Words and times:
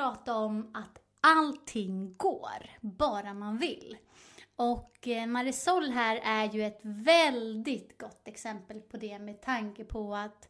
Prata 0.00 0.34
om 0.34 0.70
att 0.74 0.98
allting 1.20 2.14
går, 2.16 2.70
bara 2.80 3.34
man 3.34 3.58
vill. 3.58 3.96
Och 4.56 5.08
eh, 5.08 5.26
Marisol 5.26 5.90
här 5.90 6.20
är 6.24 6.52
ju 6.52 6.62
ett 6.62 6.80
väldigt 6.82 7.98
gott 7.98 8.28
exempel 8.28 8.80
på 8.80 8.96
det 8.96 9.18
med 9.18 9.42
tanke 9.42 9.84
på 9.84 10.14
att 10.14 10.48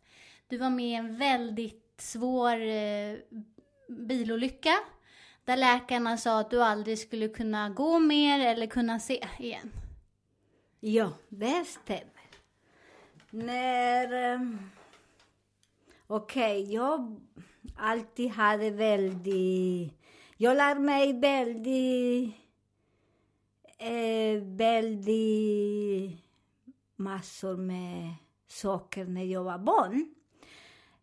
du 0.48 0.58
var 0.58 0.70
med 0.70 0.86
i 0.86 0.94
en 0.94 1.16
väldigt 1.16 1.94
svår 1.98 2.60
eh, 2.60 3.16
bilolycka 3.88 4.74
där 5.44 5.56
läkarna 5.56 6.16
sa 6.16 6.40
att 6.40 6.50
du 6.50 6.62
aldrig 6.62 6.98
skulle 6.98 7.28
kunna 7.28 7.70
gå 7.70 7.98
mer 7.98 8.46
eller 8.46 8.66
kunna 8.66 9.00
se 9.00 9.26
igen. 9.38 9.72
Ja, 10.80 11.12
det 11.28 11.64
stämmer. 11.64 12.30
När... 13.30 14.34
Okej, 16.06 16.62
Okej, 16.62 16.74
jag 16.74 17.20
alltid 17.80 18.30
hade 18.30 18.70
väldigt... 18.70 19.92
Jag 20.36 20.56
lärde 20.56 20.80
mig 20.80 21.12
väldigt... 21.20 22.34
Eh, 23.78 24.42
väldigt 24.42 26.20
massor 26.96 27.56
med 27.56 28.14
saker 28.48 29.04
när 29.04 29.24
jag 29.24 29.44
var 29.44 29.58
barn. 29.58 30.14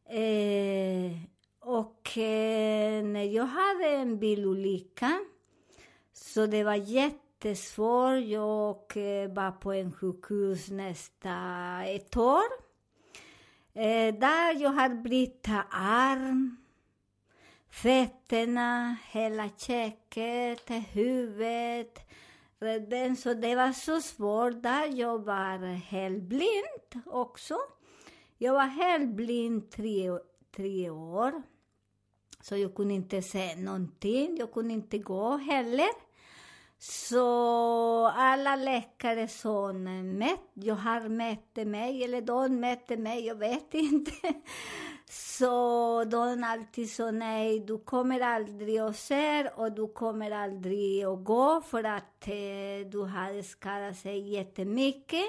Eh, 0.05 1.11
och 1.59 2.17
eh, 2.17 3.03
när 3.03 3.23
jag 3.23 3.45
hade 3.45 3.87
en 3.87 4.19
bilolycka 4.19 5.19
så 6.13 6.45
det 6.45 6.63
var 6.63 6.75
jättesvårt. 6.75 8.23
Jag 8.25 8.77
eh, 8.95 9.33
var 9.33 9.51
på 9.51 9.73
en 9.73 9.91
sjukhus 9.91 10.69
nästa 10.69 11.33
ett 11.85 12.17
år. 12.17 12.67
Eh, 13.73 14.15
där 14.15 14.61
jag 14.61 14.69
har 14.69 14.89
brutit 14.89 15.47
arm, 15.71 16.57
fötterna, 17.69 18.97
hela 19.11 19.49
käket, 19.57 20.69
huvudet. 20.91 21.99
ryggen. 22.59 23.15
Så 23.15 23.33
det 23.33 23.55
var 23.55 23.71
så 23.71 24.01
svårt. 24.01 24.63
Där 24.63 24.99
jag 24.99 25.25
var 25.25 25.57
helt 25.75 26.23
blind 26.23 27.05
också. 27.05 27.57
Jag 28.37 28.53
var 28.53 28.67
helt 28.67 29.09
blind 29.09 29.71
tre, 29.71 30.19
tre 30.55 30.89
år. 30.89 31.41
Så 32.41 32.57
jag 32.57 32.75
kunde 32.75 32.93
inte 32.93 33.21
se 33.21 33.55
någonting. 33.55 34.37
Jag 34.37 34.51
kunde 34.51 34.73
inte 34.73 34.97
gå 34.97 35.37
heller. 35.37 36.06
Så 36.79 38.07
alla 38.07 38.55
läkare 38.55 39.27
som 39.27 39.83
mätt, 40.17 40.49
jag 40.53 40.75
har 40.75 41.09
mätt 41.09 41.67
mig, 41.67 42.03
eller 42.03 42.21
de 42.21 42.59
mätte 42.59 42.97
mig, 42.97 43.25
jag 43.25 43.35
vet 43.35 43.73
inte. 43.73 44.11
Så 45.09 46.03
de 46.03 46.43
alltid 46.43 46.91
sa 46.91 47.11
nej, 47.11 47.59
du 47.59 47.77
kommer 47.77 48.19
aldrig 48.19 48.79
att 48.79 48.95
se 48.95 49.49
och 49.49 49.71
du 49.71 49.87
kommer 49.87 50.31
aldrig 50.31 51.03
att 51.03 51.23
gå 51.23 51.61
för 51.61 51.83
att 51.83 52.27
eh, 52.27 52.89
du 52.91 52.99
har 52.99 53.41
skadat 53.41 53.97
sig 53.97 54.33
jättemycket. 54.33 55.25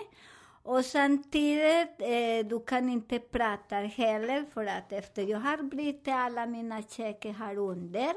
Och 0.63 0.85
samtidigt, 0.85 2.01
eh, 2.01 2.47
du 2.49 2.65
kan 2.67 2.89
inte 2.89 3.19
prata 3.19 3.77
heller 3.77 4.45
för 4.55 4.67
att 4.67 4.93
efter 4.93 5.23
jag 5.23 5.39
har 5.39 5.63
brutit 5.63 6.09
alla 6.09 6.47
mina 6.47 6.83
käkar 6.83 7.31
här 7.33 7.59
under, 7.59 8.13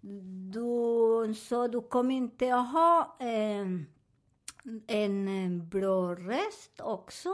du, 0.00 1.34
så 1.34 1.66
du 1.66 1.80
kommer 1.80 2.14
inte 2.14 2.54
att 2.54 2.72
ha 2.72 3.16
eh, 3.20 3.66
en 4.86 5.28
ehm, 5.28 5.68
bra 5.68 6.14
röst 6.14 6.80
också. 6.80 7.28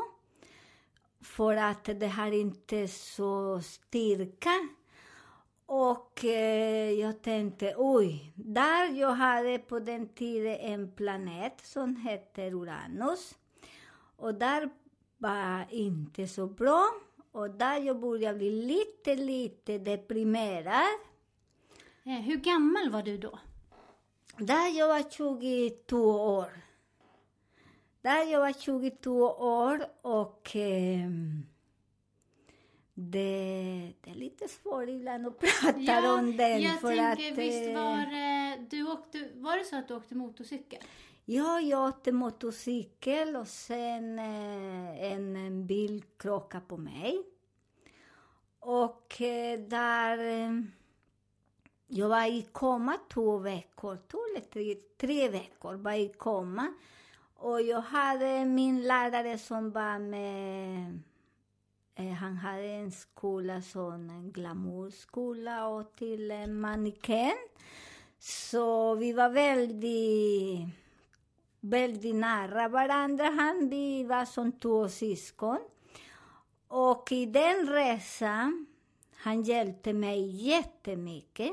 För 1.20 1.56
att 1.56 1.84
det 1.84 2.08
har 2.08 2.32
inte 2.32 2.88
så 2.88 3.60
styrka. 3.60 4.68
Och 5.66 6.24
eh, 6.24 6.90
jag 6.90 7.22
tänkte, 7.22 7.74
oj, 7.76 8.32
där 8.34 8.92
jag 8.92 9.10
hade 9.10 9.58
på 9.58 9.78
den 9.78 10.08
tiden 10.08 10.56
en 10.60 10.92
planet 10.92 11.60
som 11.62 11.96
hette 11.96 12.50
Uranus. 12.50 13.34
Och 14.16 14.34
där 14.34 14.70
var 15.18 15.66
inte 15.70 16.26
så 16.26 16.46
bra. 16.46 16.84
Och 17.32 17.50
där 17.50 17.80
jag 17.80 18.00
började 18.00 18.38
bli 18.38 18.50
lite, 18.50 19.14
lite 19.14 19.78
deprimerad. 19.78 20.98
Eh, 22.06 22.20
hur 22.20 22.36
gammal 22.36 22.90
var 22.90 23.02
du 23.02 23.18
då? 23.18 23.38
Där 24.38 24.78
jag 24.78 24.88
var 24.88 25.10
22 25.10 25.96
år. 26.36 26.60
Där 28.02 28.24
jag 28.32 28.40
var 28.40 28.52
22 28.52 29.10
år 29.30 29.86
och 30.02 30.56
eh, 30.56 31.08
det, 32.94 33.92
det 34.00 34.10
är 34.10 34.14
lite 34.14 34.48
svårt 34.48 34.88
ibland 34.88 35.26
att 35.26 35.38
prata 35.62 36.14
om 36.14 36.36
den. 36.36 36.62
jag 36.62 36.80
för 36.80 36.96
tänker, 36.96 37.32
att, 37.32 37.38
visst 37.38 37.68
eh, 37.68 37.74
var 37.74 38.56
du 38.70 38.92
åkte, 38.92 39.28
var 39.34 39.56
det 39.58 39.64
så 39.64 39.76
att 39.76 39.88
du 39.88 39.94
åkte 39.94 40.14
motorcykel? 40.14 40.82
Ja, 41.24 41.60
jag 41.60 41.88
åkte 41.88 42.12
motorcykel 42.12 43.36
och 43.36 43.48
sen 43.48 44.18
eh, 44.18 45.12
en, 45.12 45.36
en 45.36 45.66
bil 45.66 46.04
krockade 46.18 46.64
på 46.68 46.76
mig. 46.76 47.22
Och 48.58 49.20
eh, 49.22 49.60
där... 49.60 50.18
Jag 51.86 52.08
var 52.08 52.26
i 52.26 52.46
koma 52.52 52.98
två 53.12 53.38
veckor, 53.38 53.98
två 54.10 54.18
eller 54.30 54.46
tre, 54.46 54.74
tre 54.74 55.28
veckor 55.28 55.74
var 55.74 55.92
i 55.92 56.08
koma. 56.08 56.74
Och 57.36 57.62
jag 57.62 57.80
hade 57.80 58.44
min 58.44 58.82
lärare 58.82 59.38
som 59.38 59.70
var 59.70 59.98
med... 59.98 61.00
Eh, 61.94 62.12
han 62.12 62.36
hade 62.36 62.66
en 62.66 62.92
skola, 62.92 63.62
sån 63.62 64.10
en 64.10 64.32
glamourskola 64.32 65.66
och 65.66 65.96
till 65.96 66.30
eh, 66.30 66.42
en 66.42 66.60
mannequin. 66.60 67.48
Så 68.18 68.94
vi 68.94 69.12
var 69.12 69.28
väldigt 69.28 70.68
väldigt 71.70 72.14
nära 72.14 72.68
varandra. 72.68 73.24
Han, 73.24 73.68
vi 73.68 74.04
var 74.04 74.24
som 74.24 74.52
två 74.52 74.88
syskon. 74.88 75.58
Och 76.68 77.12
i 77.12 77.26
den 77.26 77.66
resan, 77.66 78.66
han 79.12 79.42
hjälpte 79.42 79.92
mig 79.92 80.46
jättemycket. 80.48 81.52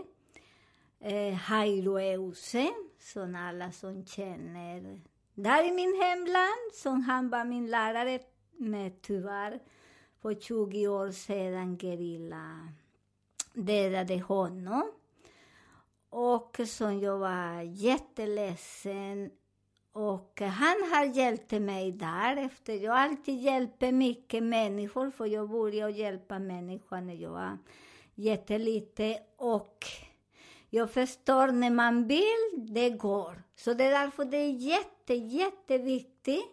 Eh, 1.03 1.33
Hailueuse, 1.33 2.59
Euse, 2.59 2.73
som 2.99 3.35
alla 3.35 3.71
som 3.71 4.05
känner. 4.05 5.01
Där 5.33 5.67
i 5.67 5.71
min 5.71 6.01
hemland, 6.01 6.73
som 6.73 7.01
han 7.01 7.29
var 7.29 7.45
min 7.45 7.69
lärare, 7.69 8.19
med, 8.51 9.01
tyvärr 9.01 9.59
för 10.21 10.33
20 10.33 10.87
år 10.87 11.11
sedan 11.11 11.77
gerilla 11.77 12.67
dödade 13.53 14.19
honom. 14.19 14.91
Och 16.09 16.59
som 16.65 16.99
jag 16.99 17.17
var 17.17 17.61
jätteledsen 17.61 19.31
och 19.93 20.41
han 20.41 20.91
har 20.91 21.15
hjälpt 21.15 21.51
mig 21.51 21.91
där. 21.91 22.37
Efter 22.37 22.73
Jag 22.73 22.97
alltid 22.97 23.41
hjälper 23.41 23.91
mycket 23.91 24.43
människor, 24.43 25.11
för 25.11 25.25
jag 25.25 25.49
började 25.49 25.91
hjälpa 25.91 26.39
människor 26.39 27.01
när 27.01 27.13
jag 27.13 27.31
var 27.31 27.57
jätteliten. 28.15 29.15
Och 29.37 29.85
jag 30.73 30.91
förstår, 30.91 31.47
när 31.47 31.69
man 31.69 32.07
vill, 32.07 32.73
det 32.73 32.89
går. 32.89 33.43
Så 33.55 33.73
det 33.73 33.83
är 33.83 33.91
därför 33.91 34.25
det 34.25 34.37
är 34.37 34.51
jätte, 34.51 35.13
jätteviktigt 35.13 36.45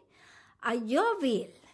att 0.61 0.91
jag 0.91 1.21
vill. 1.21 1.67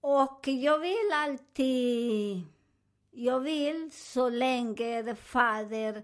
Och 0.00 0.48
jag 0.48 0.78
vill 0.78 1.10
alltid... 1.14 2.40
Jag 3.10 3.40
vill 3.40 3.90
så 3.92 4.28
länge 4.28 5.14
Fader 5.14 6.02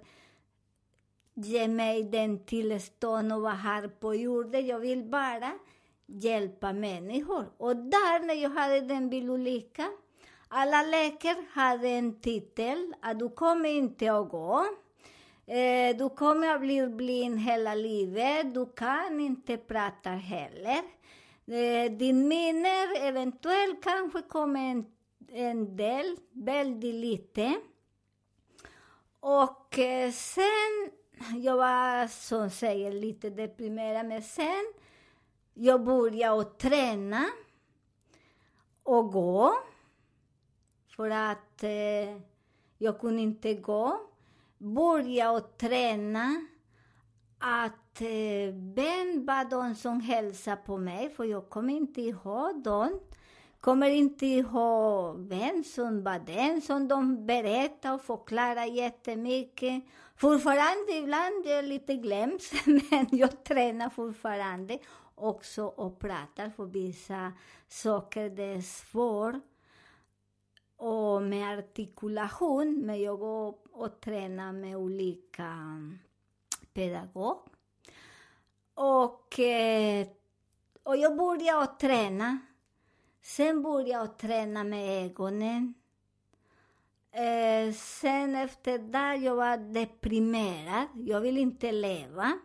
ger 1.34 1.68
mig 1.68 2.02
den 2.02 2.44
tillstånd 2.44 3.32
att 3.32 3.40
vara 3.40 3.52
här 3.52 3.88
på 3.88 4.14
jorden. 4.14 4.66
Jag 4.66 4.78
vill 4.78 5.04
bara 5.04 5.52
hjälpa 6.06 6.72
människor. 6.72 7.46
Och 7.56 7.76
där, 7.76 8.26
när 8.26 8.34
jag 8.34 8.50
hade 8.50 8.80
den 8.80 9.10
bilolyckan, 9.10 9.96
alla 10.48 10.82
läkare 10.82 11.44
hade 11.50 11.88
en 11.88 12.20
titel 12.20 12.94
att 13.00 13.18
du 13.18 13.28
kommer 13.28 13.68
inte 13.68 14.12
att 14.12 14.28
gå. 14.28 14.66
Eh, 15.50 15.96
du 15.96 16.08
kommer 16.08 16.54
att 16.54 16.60
bli 16.60 16.86
blind 16.86 17.38
hela 17.38 17.74
livet. 17.74 18.54
Du 18.54 18.66
kan 18.66 19.20
inte 19.20 19.56
prata 19.56 20.10
heller. 20.10 20.82
Eh, 21.46 21.92
din 21.92 22.28
minne 22.28 22.96
eventuellt 22.98 23.82
kanske 23.82 24.22
kommer 24.22 24.60
en, 24.60 24.86
en 25.28 25.76
del, 25.76 26.16
väldigt 26.32 26.94
lite. 26.94 27.60
Och 29.20 29.78
eh, 29.78 30.12
sen, 30.12 30.90
jag 31.36 31.56
var 31.56 32.06
som 32.06 32.50
säger 32.50 32.92
lite 32.92 33.30
deprimerad, 33.30 34.06
men 34.06 34.22
sen 34.22 34.72
jag 35.54 35.84
började 35.84 36.40
att 36.40 36.58
träna 36.58 37.26
och 38.82 39.12
gå. 39.12 39.54
För 40.96 41.10
att 41.10 41.62
eh, 41.62 42.20
jag 42.78 43.00
kunde 43.00 43.22
inte 43.22 43.54
gå 43.54 44.09
börja 44.60 45.30
att 45.30 45.58
träna. 45.58 46.46
Att 47.38 48.00
eh, 48.00 48.54
vem 48.74 49.26
var 49.26 49.50
de 49.50 49.74
som 49.74 50.00
hälsade 50.00 50.56
på 50.56 50.76
mig? 50.76 51.10
För 51.10 51.24
jag 51.24 51.48
kommer 51.48 51.74
inte 51.74 52.00
ihåg 52.00 52.62
dem. 52.62 53.00
Kommer 53.60 53.90
inte 53.90 54.26
ihåg 54.26 55.28
vem 55.28 55.64
som 55.64 56.02
var 56.02 56.18
den 56.18 56.60
som 56.60 56.88
de 56.88 57.26
berättade 57.26 57.94
och 57.94 58.02
förklarade 58.02 58.66
jättemycket. 58.66 59.84
Fortfarande 60.16 60.92
ibland 60.92 61.46
är 61.46 61.56
jag 61.56 61.64
lite 61.64 61.94
glömd, 61.94 62.40
men 62.90 63.06
jag 63.10 63.44
tränar 63.44 63.90
fortfarande 63.90 64.78
också 65.14 65.64
och 65.64 65.98
pratar 65.98 66.50
för 66.50 66.64
vissa 66.64 67.32
saker 67.68 68.30
det 68.30 68.44
är 68.44 68.60
svårt. 68.60 69.49
Och 70.80 71.22
med 71.22 71.58
artikulation, 71.58 72.82
men 72.86 73.00
jag 73.02 73.18
går 73.18 73.54
och 73.72 74.00
tränar 74.00 74.52
med 74.52 74.76
olika 74.76 75.54
pedagog. 76.72 77.38
Och, 78.74 79.38
och 80.82 80.96
jag 80.96 81.16
började 81.16 81.62
att 81.62 81.80
träna. 81.80 82.38
Sen 83.22 83.62
började 83.62 83.90
jag 83.90 84.18
träna 84.18 84.64
med 84.64 85.04
ögonen. 85.04 85.74
Eh, 87.12 87.74
sen 87.74 88.34
efter 88.36 88.78
det 88.78 89.14
jag 89.24 89.34
var 89.34 89.56
deprimerad. 89.56 90.86
Jag 90.94 91.20
ville 91.20 91.40
inte 91.40 91.72
leva. 91.72 92.38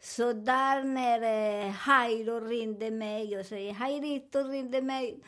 Så 0.00 0.32
där 0.32 0.84
när 0.84 1.22
eh, 1.22 1.74
Jairo 1.86 2.40
ringde 2.40 2.90
mig 2.90 3.32
jag 3.32 3.46
säger 3.46 3.76
Jairito 3.80 4.38
ringde 4.38 4.82
mig 4.82 5.20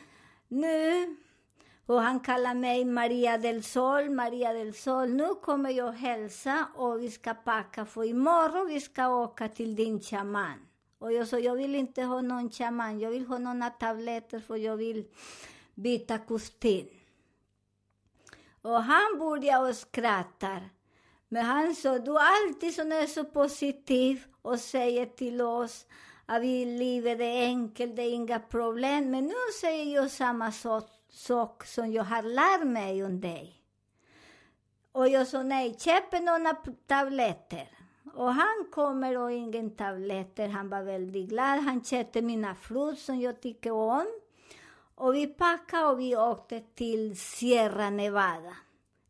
nu. 0.48 1.16
Och 1.86 2.02
han 2.02 2.20
kallar 2.20 2.54
mig 2.54 2.84
Maria 2.84 3.38
del 3.38 3.62
Sol, 3.62 4.10
Maria 4.10 4.52
del 4.52 4.74
Sol. 4.74 5.10
Nu 5.10 5.34
kommer 5.34 5.70
jag 5.70 5.92
hälsa 5.92 6.66
och 6.74 7.02
vi 7.02 7.10
ska 7.10 7.34
packa 7.34 7.86
för 7.86 8.04
imorgon 8.04 8.66
vi 8.66 8.80
ska 8.80 9.08
åka 9.08 9.48
till 9.48 9.76
din 9.76 10.00
shaman. 10.00 10.66
Och 10.98 11.12
jag 11.12 11.28
sa, 11.28 11.38
jag 11.38 11.56
vill 11.56 11.74
inte 11.74 12.02
ha 12.02 12.20
någon 12.20 12.50
shaman, 12.50 13.00
jag 13.00 13.10
vill 13.10 13.26
ha 13.26 13.38
några 13.38 13.70
tabletter 13.70 14.40
för 14.40 14.56
jag 14.56 14.76
vill 14.76 15.04
byta 15.74 16.18
kostym. 16.18 16.86
Och 18.62 18.82
han 18.82 19.18
började 19.18 19.68
och 19.68 19.76
skrattar. 19.76 20.70
Men 21.28 21.44
han 21.44 21.74
sa, 21.74 21.98
du 21.98 22.10
är 22.10 22.46
alltid 22.46 22.74
sån 22.74 22.92
är 22.92 23.06
så 23.06 23.24
positiv 23.24 24.24
och 24.42 24.58
säger 24.58 25.06
till 25.06 25.40
oss 25.40 25.86
att 26.26 26.42
vi, 26.42 26.64
livet 26.64 27.20
är 27.20 27.42
enkelt, 27.42 27.96
det 27.96 28.02
är 28.02 28.12
inga 28.12 28.38
problem. 28.38 29.10
Men 29.10 29.24
nu 29.24 29.34
säger 29.60 29.94
jag 29.94 30.10
samma 30.10 30.52
sak, 30.52 30.93
sak 31.14 31.64
som 31.64 31.92
jag 31.92 32.04
har 32.04 32.22
lärt 32.22 32.66
mig 32.66 33.04
om 33.04 33.20
dig. 33.20 33.60
Och 34.92 35.08
jag 35.08 35.26
sa 35.26 35.42
nej, 35.42 35.76
köp 35.78 36.12
några 36.12 36.54
tabletter. 36.86 37.68
Och 38.14 38.34
han 38.34 38.66
kommer 38.70 39.18
och 39.18 39.32
ingen 39.32 39.70
tabletter. 39.70 40.48
Han 40.48 40.68
var 40.68 40.82
väldigt 40.82 41.28
glad. 41.28 41.58
Han 41.58 41.84
köpte 41.84 42.22
mina 42.22 42.54
frukt 42.54 43.00
som 43.00 43.20
jag 43.20 43.42
tycker 43.42 43.72
om. 43.72 44.06
Och 44.94 45.14
vi 45.14 45.26
packade 45.26 45.86
och 45.86 46.00
vi 46.00 46.16
åkte 46.16 46.60
till 46.60 47.18
Sierra 47.18 47.90
Nevada. 47.90 48.56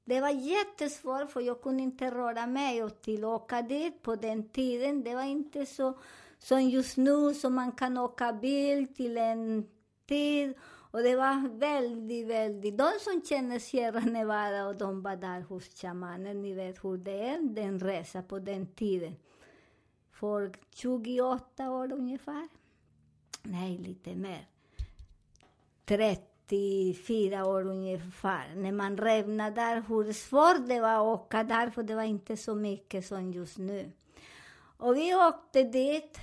Det 0.05 0.21
var 0.21 0.31
jättesvårt 0.31 1.31
för 1.31 1.41
jag 1.41 1.63
kunde 1.63 1.83
inte 1.83 2.11
röra 2.11 2.47
mig 2.47 2.85
och 2.85 3.03
till 3.03 3.25
åka 3.25 3.63
dit 3.63 4.03
på 4.03 4.17
den 4.17 4.49
tiden. 4.49 5.05
Det 5.05 5.15
var 5.15 5.23
inte 5.23 5.67
så 5.67 5.99
som 6.39 6.63
just 6.63 6.97
nu 6.97 7.35
som 7.35 7.55
man 7.55 7.73
kan 7.73 7.99
åka 7.99 8.33
bil 8.33 8.95
till 8.95 9.19
en 9.19 9.67
tid. 10.09 10.55
Och 10.95 11.03
det 11.03 11.17
var 11.17 11.59
väldigt, 11.59 12.27
väldigt... 12.27 12.79
De 12.79 12.91
som 13.01 13.23
känner 13.25 13.59
Sierra 13.59 14.01
Nevada 14.01 14.67
och 14.67 14.77
de 14.77 15.03
var 15.03 15.17
där 15.17 15.41
hos 15.41 15.65
shamanen, 15.65 16.43
ni 16.43 16.55
vet 16.55 16.85
hur 16.85 16.97
det 16.97 17.29
är, 17.29 17.39
den 17.39 17.81
resa 17.81 18.23
på 18.23 18.39
den 18.39 18.67
tiden. 18.67 19.17
För 20.13 20.53
28 20.71 21.71
år 21.71 21.93
ungefär. 21.93 22.49
Nej, 23.43 23.79
lite 23.79 24.15
mer. 24.15 24.49
34 25.85 27.47
år 27.47 27.67
ungefär. 27.67 28.55
När 28.57 28.73
man 28.73 28.97
räknar 28.97 29.51
där 29.51 29.85
hur 29.89 30.13
svårt 30.13 30.69
det 30.69 30.81
var 30.81 30.95
att 30.95 31.21
åka 31.21 31.45
där, 31.45 31.71
för 31.71 31.83
det 31.83 31.95
var 31.95 32.03
inte 32.03 32.37
så 32.37 32.55
mycket 32.55 33.07
som 33.07 33.33
just 33.33 33.59
nu. 33.59 33.93
Och 34.77 34.97
vi 34.97 35.15
åkte 35.15 35.63
dit 35.63 36.19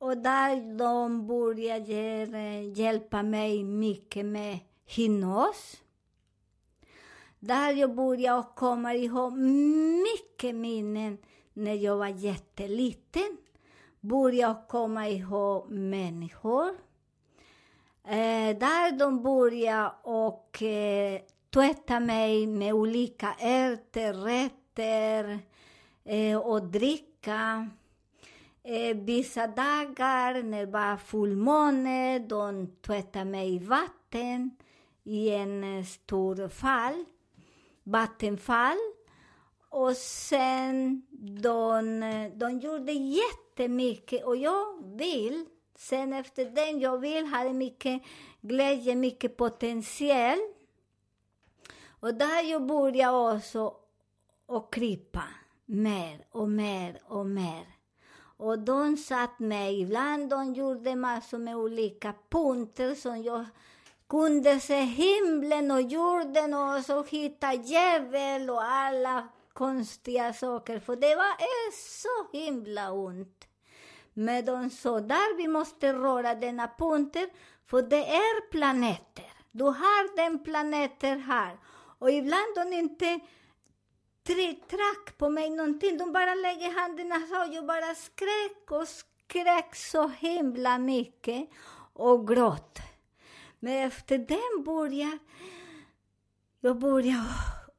och 0.00 0.16
där 0.18 0.78
de 0.78 1.26
började 1.26 1.92
hjälpa 2.74 3.22
mig 3.22 3.64
mycket 3.64 4.26
med 4.26 4.58
hypnos. 4.86 5.76
Där 7.38 7.72
jag 7.72 7.94
började 7.94 8.44
komma 8.56 8.94
ihåg 8.94 9.32
mycket 9.32 10.54
minnen 10.54 11.18
när 11.52 11.74
jag 11.74 11.96
var 11.96 12.06
jätteliten. 12.06 13.36
Började 14.00 14.62
komma 14.68 15.08
ihåg 15.08 15.70
människor. 15.70 16.68
Eh, 18.04 18.58
där 18.58 18.98
de 18.98 19.22
började 19.22 19.92
och 20.02 20.62
eh, 20.62 21.20
tvätta 21.50 22.00
mig 22.00 22.46
med 22.46 22.74
olika 22.74 23.34
ärtor, 23.40 24.12
rätter 24.12 25.38
eh, 26.04 26.38
och 26.38 26.62
dricka. 26.62 27.70
Eh, 28.62 28.96
vissa 28.96 29.46
dagar 29.46 30.42
när 30.42 30.66
det 30.66 30.72
var 30.72 30.96
fullmåne, 30.96 32.18
de 32.18 32.66
tvättade 32.80 33.24
mig 33.24 33.54
i 33.54 33.58
vatten 33.58 34.50
i 35.04 35.30
en 35.30 35.78
eh, 35.78 35.84
stor 35.84 36.48
fall, 36.48 37.04
vattenfall. 37.82 38.78
Och 39.68 39.96
sen 39.96 41.06
de, 41.42 42.02
eh, 42.02 42.32
de 42.32 42.58
gjorde 42.58 42.92
jättemycket 42.92 44.24
och 44.24 44.36
jag 44.36 44.96
vill, 44.96 45.46
sen 45.76 46.12
efter 46.12 46.44
den, 46.44 46.80
jag 46.80 46.98
vill 46.98 47.26
ha 47.26 47.52
mycket 47.52 48.02
glädje, 48.40 48.94
mycket 48.94 49.36
potential. 49.36 50.38
Och 52.00 52.14
där 52.14 52.42
jag 52.42 52.66
började 52.66 53.36
också 53.36 53.74
att 54.46 54.70
krypa 54.70 55.24
mer 55.66 56.26
och 56.30 56.48
mer 56.48 57.00
och 57.04 57.26
mer. 57.26 57.79
Och 58.40 58.58
de 58.58 58.96
satt 58.96 59.38
mig, 59.38 59.80
ibland 59.80 60.30
de 60.30 60.54
gjorde 60.54 60.96
massor 60.96 61.38
med 61.38 61.56
olika 61.56 62.14
punkter 62.28 62.94
som 62.94 63.22
jag 63.22 63.44
kunde 64.08 64.60
se 64.60 64.80
himlen 64.80 65.70
och 65.70 65.82
jorden 65.82 66.54
och 66.54 66.84
så 66.84 67.02
hitta 67.02 67.54
djävul 67.54 68.50
och 68.50 68.62
alla 68.62 69.28
konstiga 69.52 70.32
saker, 70.32 70.80
för 70.80 70.96
det 70.96 71.14
var 71.14 71.32
så 71.72 72.38
himla 72.38 72.92
ont. 72.92 73.44
Men 74.12 74.44
de 74.44 74.70
sa, 74.70 75.00
där 75.00 75.36
vi 75.36 75.48
måste 75.48 75.92
röra 75.92 76.34
denna 76.34 76.70
punkter, 76.78 77.28
för 77.66 77.82
det 77.82 78.06
är 78.06 78.50
planeter. 78.50 79.32
Du 79.50 79.64
har 79.64 80.16
den 80.16 80.44
planeter 80.44 81.16
här. 81.16 81.58
Och 81.98 82.10
ibland 82.10 82.54
de 82.56 82.72
inte 82.72 83.20
track 84.68 85.18
på 85.18 85.30
mig 85.30 85.50
någonting. 85.50 85.98
De 85.98 86.12
bara 86.12 86.34
lägger 86.34 86.80
händerna 86.80 87.20
så 87.28 87.48
och 87.48 87.54
jag 87.54 87.66
bara 87.66 87.94
skrek 87.94 88.70
och 88.70 88.88
skrek 88.88 89.74
så 89.74 90.08
himla 90.08 90.78
mycket 90.78 91.48
och 91.92 92.28
gråt. 92.28 92.78
Men 93.58 93.86
efter 93.86 94.18
den 94.18 94.64
började 94.64 95.18
jag 96.60 96.78
började 96.78 97.28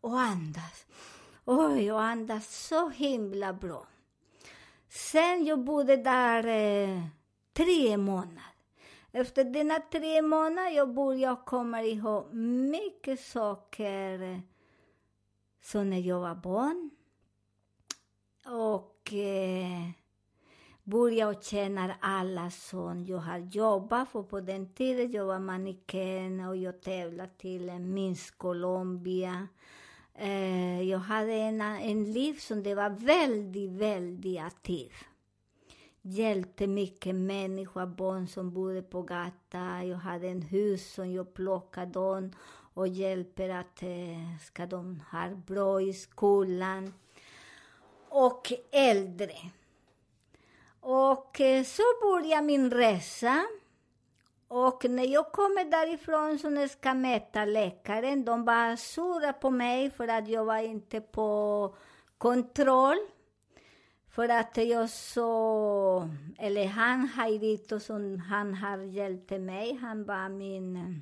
och 0.01 0.19
andas. 0.19 0.85
Oj, 1.45 1.85
jag 1.85 2.01
andas 2.01 2.67
så 2.67 2.89
himla 2.89 3.53
bra. 3.53 3.87
Sen 4.89 5.45
jag 5.45 5.59
bodde 5.59 5.97
där 5.97 6.47
eh, 6.47 7.01
tre 7.53 7.97
månader. 7.97 8.43
Efter 9.11 9.43
denna 9.43 9.79
tre 9.79 10.21
månader 10.21 10.69
jag 10.69 10.93
började 10.93 11.41
komma 11.45 11.81
ihåg 11.81 12.33
mycket 12.33 13.19
saker 13.19 14.21
eh, 14.21 14.39
så 15.61 15.83
när 15.83 15.99
jag 15.99 16.19
var 16.19 16.35
barn 16.35 16.89
och 18.45 19.13
eh, 19.13 19.89
började 20.83 21.43
känna 21.43 21.95
alla 21.99 22.49
som 22.49 23.05
jag 23.05 23.17
har 23.17 23.37
jobbat 23.37 24.09
för 24.09 24.23
på 24.23 24.39
den 24.39 24.73
tiden 24.73 25.11
jag 25.11 25.25
var 25.25 25.39
mannequin 25.39 26.39
och 26.39 26.57
jag 26.57 26.81
tävlade 26.81 27.29
till 27.37 27.79
Miss 27.79 28.31
Colombia. 28.31 29.47
Eh, 30.13 30.81
jag 30.81 30.99
hade 30.99 31.33
en, 31.33 31.61
en 31.61 32.11
liv 32.11 32.33
som 32.33 32.63
det 32.63 32.75
var 32.75 32.89
väldigt, 32.89 33.71
väldigt 33.71 34.39
aktiv. 34.39 34.91
Hjälpte 36.01 36.67
mycket 36.67 37.15
människor, 37.15 37.85
barn 37.85 38.27
som 38.27 38.53
bodde 38.53 38.81
på 38.81 39.01
gatan. 39.01 39.87
Jag 39.87 39.97
hade 39.97 40.27
en 40.27 40.41
hus 40.41 40.93
som 40.93 41.11
jag 41.11 41.33
plockade 41.33 41.91
dem 41.91 42.31
och 42.73 42.87
hjälper 42.87 43.49
att 43.49 43.83
eh, 43.83 44.37
ska 44.45 44.65
de 44.65 45.03
ha 45.11 45.29
bra 45.29 45.81
i 45.81 45.93
skolan. 45.93 46.93
Och 48.09 48.53
äldre. 48.71 49.35
Och 50.79 51.41
eh, 51.41 51.63
så 51.63 51.83
började 52.01 52.41
min 52.41 52.71
resa. 52.71 53.43
Och 54.47 54.85
när 54.89 55.03
jag 55.03 55.31
kommer 55.31 55.65
därifrån 55.65 56.39
så 56.39 56.67
ska 56.67 56.93
möta 56.93 57.45
läkaren, 57.45 58.25
de 58.25 58.45
var 58.45 58.75
sura 58.75 59.33
på 59.33 59.49
mig 59.49 59.89
för 59.89 60.07
att 60.07 60.27
jag 60.27 60.45
var 60.45 60.57
inte 60.57 61.01
på 61.01 61.75
kontroll. 62.17 62.97
För 64.09 64.29
att 64.29 64.57
jag 64.57 64.89
så, 64.89 66.09
eller 66.37 66.65
han 66.65 67.07
Hairito 67.07 67.79
som 67.79 68.19
han 68.19 68.53
har 68.53 68.77
hjälpt 68.77 69.31
mig, 69.31 69.77
han 69.81 70.05
var 70.05 70.29
min, 70.29 71.01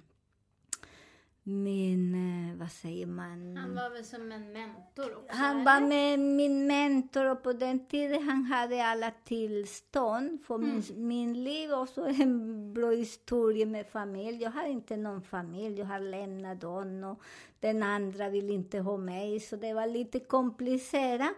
min, 1.50 2.16
eh, 2.16 2.60
vad 2.60 2.72
säger 2.72 3.06
man? 3.06 3.58
Han 3.58 3.76
var 3.76 3.90
väl 3.90 4.04
som 4.04 4.32
en 4.32 4.54
mentor 4.54 5.16
också? 5.18 5.36
Han 5.36 5.56
eller? 5.56 5.66
var 5.66 5.88
med 5.88 6.20
min 6.20 6.68
mentor 6.68 7.26
och 7.32 7.44
på 7.44 7.54
den 7.54 7.86
tiden 7.86 8.24
han 8.24 8.44
hade 8.44 8.86
alla 8.86 9.12
tillstånd 9.24 10.40
för 10.46 10.58
min, 10.58 10.84
min 11.08 11.44
liv 11.44 11.72
och 11.72 11.90
så 11.90 12.06
en 12.06 12.74
bra 12.74 12.92
historia 12.92 13.66
med 13.66 13.88
familj. 13.88 14.44
Jag 14.44 14.52
har 14.52 14.66
inte 14.68 14.98
någon 14.98 15.22
familj, 15.22 15.80
jag 15.80 15.86
har 15.86 16.00
lämnat 16.00 16.62
dem 16.62 17.04
och 17.04 17.22
den 17.60 17.84
andra 17.84 18.30
vill 18.30 18.50
inte 18.50 18.80
ha 18.80 18.98
mig, 18.98 19.40
så 19.40 19.56
det 19.56 19.74
var 19.74 19.88
lite 19.88 20.20
komplicerat. 20.20 21.34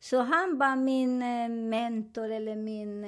Så 0.00 0.20
han 0.20 0.58
var 0.58 0.76
min 0.76 1.22
eh, 1.22 1.48
mentor 1.48 2.30
eller 2.30 2.56
min... 2.56 3.04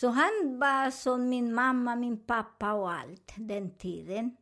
Så 0.00 0.08
han 0.08 0.58
var 0.58 0.90
som 0.90 1.28
min 1.28 1.54
mamma, 1.54 1.96
min 1.96 2.24
pappa 2.24 2.72
och 2.72 2.92
allt 2.92 3.32
den 3.36 3.70
tiden. 3.70 4.36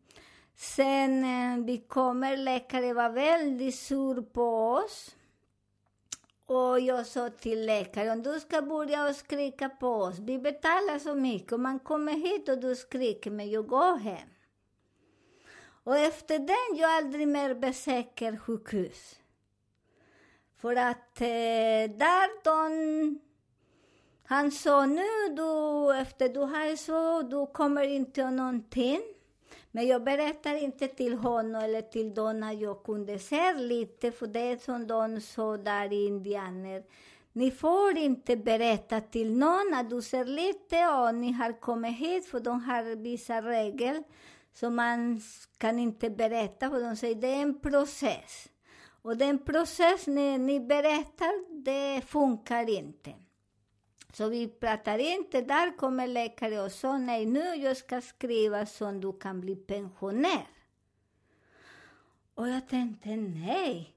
Sen 0.56 1.24
eh, 1.24 1.64
vi 1.64 1.78
kommer, 1.78 2.36
läkaren 2.36 2.96
var 2.96 3.10
väldigt 3.10 3.74
sur 3.74 4.22
på 4.22 4.72
oss. 4.72 5.16
Och 6.46 6.80
jag 6.80 7.06
sa 7.06 7.30
till 7.30 7.66
läkaren, 7.66 8.22
du 8.22 8.40
ska 8.40 8.62
börja 8.62 9.08
och 9.08 9.16
skrika 9.16 9.68
på 9.68 9.88
oss. 9.88 10.18
Vi 10.18 10.38
betalar 10.38 10.98
så 10.98 11.14
mycket. 11.14 11.52
Om 11.52 11.62
man 11.62 11.78
kommer 11.78 12.12
hit 12.12 12.48
och 12.48 12.58
du 12.58 12.76
skriker, 12.76 13.30
men 13.30 13.50
jag 13.50 13.66
går 13.66 13.96
hem. 13.96 14.28
Och 15.84 15.98
efter 15.98 16.38
den, 16.38 16.78
jag 16.78 16.90
aldrig 16.90 17.28
mer 17.28 17.54
besöker 17.54 18.36
sjukhus. 18.36 19.20
För 20.56 20.76
att 20.76 21.20
eh, 21.20 21.96
där 21.98 22.44
de... 22.44 23.27
Han 24.30 24.50
sa 24.50 24.86
nu, 24.86 25.34
du, 25.36 25.94
efter 26.00 26.28
du 26.28 26.40
har 26.40 26.76
så, 26.76 27.22
du 27.22 27.46
kommer 27.52 27.82
inte 27.82 28.22
ha 28.22 28.30
någonting. 28.30 29.00
Men 29.70 29.86
jag 29.86 30.04
berättar 30.04 30.54
inte 30.54 30.88
till 30.88 31.14
honom 31.14 31.62
eller 31.62 31.82
till 31.82 32.14
dem 32.14 32.42
att 32.42 32.60
jag 32.60 32.84
kunde 32.84 33.18
se 33.18 33.54
lite, 33.54 34.12
för 34.12 34.26
det 34.26 34.40
är 34.40 34.56
som 34.56 34.86
de 34.86 35.20
sa 35.20 35.56
där 35.56 35.92
i 35.92 36.06
indianer. 36.06 36.82
Ni 37.32 37.50
får 37.50 37.98
inte 37.98 38.36
berätta 38.36 39.00
till 39.00 39.36
någon 39.36 39.74
att 39.74 39.90
du 39.90 40.02
ser 40.02 40.24
lite 40.24 40.86
och 40.86 41.14
ni 41.14 41.32
har 41.32 41.60
kommit 41.60 41.98
hit, 41.98 42.26
för 42.26 42.40
de 42.40 42.60
har 42.60 42.96
vissa 42.96 43.42
regler 43.42 44.02
Så 44.54 44.70
man 44.70 45.20
kan 45.58 45.78
inte 45.78 46.10
berätta, 46.10 46.70
för 46.70 46.80
de 46.80 46.96
säger 46.96 47.14
det 47.14 47.28
är 47.28 47.42
en 47.42 47.60
process. 47.60 48.48
Och 49.02 49.16
den 49.16 49.38
process 49.38 50.06
ni, 50.06 50.38
ni 50.38 50.60
berättar, 50.60 51.62
det 51.64 52.00
funkar 52.06 52.70
inte. 52.70 53.14
Så 54.18 54.28
vi 54.28 54.48
pratar 54.48 54.98
inte, 54.98 55.40
där 55.40 55.76
kommer 55.76 56.06
läkare 56.06 56.60
och 56.60 56.72
sa 56.72 56.98
nej, 56.98 57.26
nu 57.26 57.54
jag 57.54 57.76
ska 57.76 58.00
skriva 58.00 58.66
så 58.66 58.90
du 58.90 59.12
kan 59.12 59.40
bli 59.40 59.56
pensionär. 59.56 60.48
Och 62.34 62.48
jag 62.48 62.68
tänkte 62.68 63.08
nej, 63.16 63.94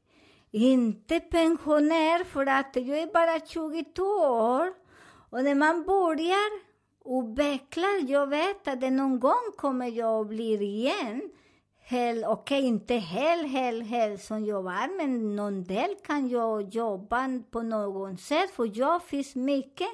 inte 0.51 1.19
pensionär 1.19 2.23
för 2.23 2.45
att 2.45 2.75
jag 2.75 2.97
är 2.97 3.13
bara 3.13 3.45
22 3.45 4.03
år. 4.03 4.73
Och 5.29 5.43
när 5.43 5.55
man 5.55 5.83
börjar 5.83 6.51
utveckla, 7.05 7.87
jag 8.07 8.27
vet 8.27 8.67
att 8.67 8.81
någon 8.93 9.19
gång 9.19 9.51
kommer 9.57 9.87
jag 9.87 10.21
att 10.21 10.27
bli 10.27 10.53
igen 10.53 11.31
hel, 11.91 12.23
okej, 12.25 12.59
okay, 12.59 12.67
inte 12.67 12.93
hel, 12.95 13.45
hel, 13.45 13.81
hel 13.81 14.19
som 14.19 14.45
jag 14.45 14.63
var, 14.63 14.97
men 14.97 15.35
någon 15.35 15.63
del 15.63 15.95
kan 16.03 16.29
jag 16.29 16.69
jobba 16.69 17.39
på 17.51 17.61
något 17.61 18.19
sätt, 18.21 18.51
för 18.51 18.71
jag 18.73 19.03
finns 19.03 19.35
mycket. 19.35 19.89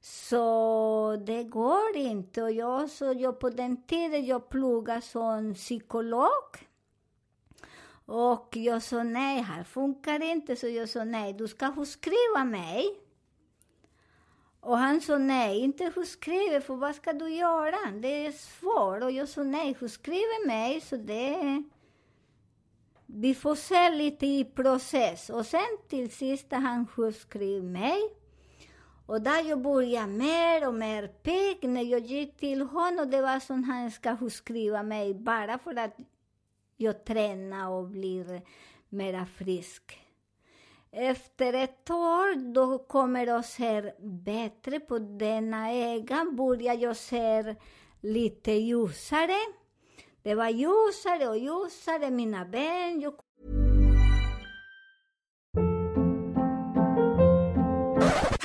Så 0.00 1.16
det 1.26 1.44
går 1.44 1.96
inte. 1.96 2.42
Och 2.42 2.52
jag, 2.52 2.90
så 2.90 3.12
jag 3.12 3.40
på 3.40 3.50
den 3.50 3.82
tiden 3.82 4.26
jag 4.26 4.48
pluggade 4.48 5.00
som 5.00 5.54
psykolog. 5.54 6.68
Och 8.06 8.48
jag 8.56 8.82
sa 8.82 9.02
nej, 9.02 9.42
här 9.42 9.64
funkar 9.64 10.22
inte. 10.22 10.56
Så 10.56 10.68
jag 10.68 10.88
sa 10.88 11.04
nej, 11.04 11.32
du 11.32 11.48
ska 11.48 11.84
skriva 11.86 12.44
mig. 12.44 13.03
Och 14.64 14.78
han 14.78 15.00
sa 15.00 15.18
nej, 15.18 15.58
inte 15.58 15.92
skriver 16.06 16.60
för 16.60 16.74
vad 16.76 16.94
ska 16.94 17.12
du 17.12 17.28
göra? 17.28 17.90
Det 17.90 18.26
är 18.26 18.32
svårt. 18.32 19.02
Och 19.02 19.10
jag 19.10 19.28
sa 19.28 19.42
nej, 19.42 19.74
skriver 19.88 20.46
mig, 20.46 20.80
så 20.80 20.96
det... 20.96 21.62
Vi 23.06 23.34
får 23.34 23.54
se 23.54 23.90
lite 23.90 24.26
i 24.26 24.44
process. 24.44 25.30
Och 25.30 25.46
sen 25.46 25.78
till 25.88 26.10
sist 26.10 26.46
han 26.50 26.86
sjukskrev 26.86 27.64
mig. 27.64 27.98
Och 29.06 29.20
där 29.20 29.48
jag 29.48 29.62
började 29.62 30.06
mer 30.06 30.68
och 30.68 30.74
mer 30.74 31.08
pigg, 31.08 31.68
när 31.68 31.82
jag 31.82 32.00
gick 32.00 32.36
till 32.36 32.62
honom, 32.62 33.10
det 33.10 33.22
var 33.22 33.40
som 33.40 33.64
han 33.64 33.90
ska 33.90 34.16
sjukskriva 34.16 34.82
mig 34.82 35.14
bara 35.14 35.58
för 35.58 35.78
att 35.78 35.96
jag 36.76 37.04
tränar 37.04 37.68
och 37.70 37.84
blir 37.84 38.42
mera 38.88 39.26
frisk. 39.26 40.03
Efter 40.96 41.52
ett 41.52 41.90
år 41.90 42.52
då 42.54 42.78
kommer 42.78 43.26
jag 43.26 43.44
se 43.44 43.92
bättre 44.24 44.80
på 44.80 44.98
denna 44.98 45.72
öga, 45.72 46.26
börjar 46.32 46.74
jag 46.74 46.96
se 46.96 47.54
lite 48.00 48.52
ljusare. 48.52 49.38
Det 50.22 50.34
var 50.34 50.48
ljusare 50.48 51.28
och 51.28 51.38
ljusare, 51.38 52.10
mina 52.10 52.44
ben. 52.44 53.00
Jag 53.00 53.14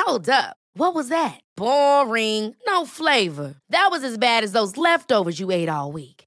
Hold 0.06 0.30
up. 0.30 0.56
What 0.74 0.96
was 0.96 1.10
that? 1.10 1.40
Boring. 1.58 2.56
No 2.68 2.86
flavor. 2.86 3.56
That 3.70 3.90
was 3.92 4.04
as 4.04 4.18
bad 4.18 4.44
as 4.44 4.54
those 4.54 4.78
leftovers 4.78 5.40
you 5.40 5.52
ate 5.52 5.70
all 5.70 5.92
week. 5.92 6.19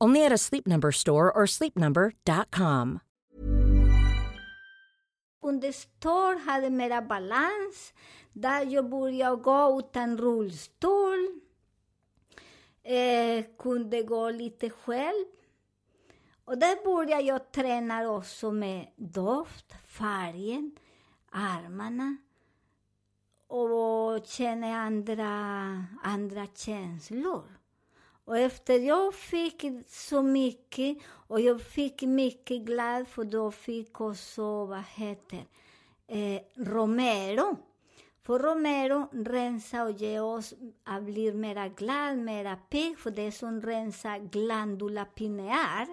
Only 0.00 0.24
at 0.24 0.32
a 0.32 0.38
Sleep 0.38 0.66
Number 0.66 0.92
store 0.92 1.32
or 1.32 1.46
sleepnumber.com. 1.46 3.00
Under 5.42 5.72
stå, 5.72 6.38
hade 6.38 6.70
mera 6.70 7.02
balans, 7.02 7.92
där 8.32 8.66
jag 8.66 8.88
började 8.90 9.36
gå 9.36 9.78
utan 9.78 10.18
rullstol. 10.18 11.40
Eh, 12.82 13.44
kunde 13.58 14.02
gå 14.02 14.30
lite 14.30 14.70
själv. 14.70 15.24
Och 16.44 16.58
där 16.58 16.84
började 16.84 17.22
jag 17.22 17.52
träna 17.52 18.10
också 18.10 18.52
med 18.52 18.86
doft, 18.96 19.74
färgen, 19.86 20.76
armarna 21.30 22.16
och 23.46 24.26
känna 24.26 24.76
andra, 24.76 25.26
andra 26.02 26.46
känslor. 26.54 27.57
Och 28.28 28.38
efter 28.38 28.78
jag 28.78 29.14
fick 29.14 29.64
så 29.86 30.22
mycket, 30.22 30.98
och 31.04 31.40
jag 31.40 31.62
fick 31.62 32.02
mycket 32.02 32.62
glad 32.62 33.08
för 33.08 33.24
då 33.24 33.50
fick 33.50 34.00
också, 34.00 34.64
vad 34.64 34.82
heter 34.94 35.44
eh, 36.06 36.40
Romero. 36.56 37.56
För 38.22 38.38
Romero 38.38 39.08
rensar 39.12 39.84
och 39.84 39.90
ger 39.90 40.22
oss, 40.22 40.54
att 40.84 41.02
bli 41.02 41.32
mera 41.32 41.68
glad, 41.68 42.18
mera 42.18 42.56
pigg, 42.56 42.98
för 42.98 43.10
det 43.10 43.22
är 43.22 43.30
som 43.30 43.62
rensar 43.62 44.18
glandula 44.18 45.04
Pinear. 45.04 45.86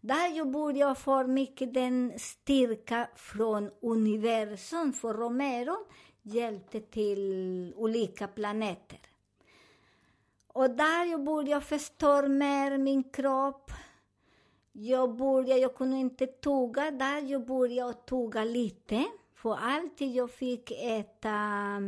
Där 0.00 0.36
jag 0.36 0.50
började 0.50 0.94
få 0.94 1.26
mycket 1.26 1.74
den 1.74 2.12
styrka 2.18 3.08
från 3.16 3.70
universum, 3.82 4.92
för 4.92 5.14
Romero 5.14 5.76
hjälpte 6.22 6.80
till 6.80 7.72
olika 7.76 8.28
planeter. 8.28 9.13
Och 10.54 10.70
där 10.70 11.04
jag 11.04 11.24
började 11.24 11.64
förstå 11.64 12.28
mer 12.28 12.78
min 12.78 13.02
kropp. 13.02 13.70
Jag 14.72 15.16
började, 15.16 15.60
jag 15.60 15.74
kunde 15.74 15.96
inte 15.96 16.26
tugga, 16.26 16.90
där 16.90 17.22
jag 17.22 17.46
började 17.46 17.92
tugga 17.94 18.44
lite. 18.44 19.04
För 19.34 19.56
alltid 19.56 20.14
jag 20.14 20.30
fick 20.30 20.70
äta 20.70 21.80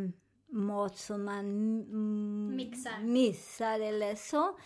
mat 0.49 0.99
som 0.99 1.25
man 1.25 1.39
mm, 1.39 2.57
Mixar. 2.57 2.99
missar 3.01 3.81
eller 3.81 4.15
så. 4.15 4.57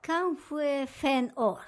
Kanske 0.00 0.86
fem 0.86 1.30
år. 1.36 1.60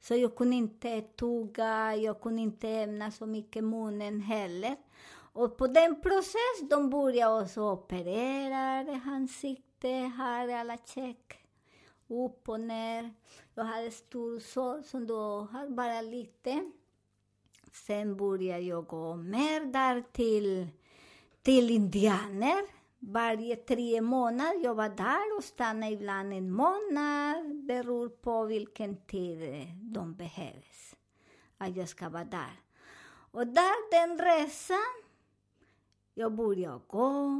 Så 0.00 0.14
jag 0.14 0.36
kunde 0.36 0.56
inte 0.56 1.00
tugga, 1.00 1.96
jag 1.96 2.20
kunde 2.20 2.42
inte 2.42 2.68
ämna 2.68 3.10
så 3.10 3.26
mycket 3.26 3.64
munnen 3.64 4.20
heller. 4.20 4.76
Och 5.32 5.56
på 5.56 5.66
den 5.66 6.00
processen, 6.00 6.68
de 6.70 6.90
började 6.90 7.42
också 7.42 7.60
operera 7.72 8.84
det 9.80 10.06
här 10.06 10.48
alla 10.48 10.76
check. 10.76 11.46
Upp 12.08 12.48
och 12.48 12.60
ner. 12.60 13.14
Jag 13.54 13.64
hade 13.64 13.90
stor 13.90 14.38
sorg, 14.38 14.84
som 14.84 15.06
då 15.06 15.48
har 15.52 15.68
bara 15.68 16.00
lite. 16.00 16.70
Sen 17.72 18.16
började 18.16 18.62
jag 18.62 18.86
gå 18.86 19.16
mer 19.16 19.60
där 19.60 20.04
till, 20.12 20.68
till 21.42 21.70
indianer. 21.70 22.62
Varje 22.98 23.56
tre 23.56 24.00
månader 24.00 24.64
jag 24.64 24.74
var 24.74 24.88
där 24.88 25.36
och 25.36 25.44
stannade 25.44 25.92
ibland 25.92 26.32
en 26.32 26.50
månad. 26.50 27.64
Beror 27.64 28.08
på 28.08 28.44
vilken 28.44 28.96
tid 28.96 29.66
de 29.82 30.14
behövs. 30.14 30.96
Att 31.58 31.76
jag 31.76 31.88
ska 31.88 32.08
vara 32.08 32.24
där. 32.24 32.60
Och 33.32 33.46
där, 33.46 33.90
den 33.90 34.18
resan, 34.18 35.02
jag 36.14 36.34
började 36.34 36.80
gå. 36.86 37.30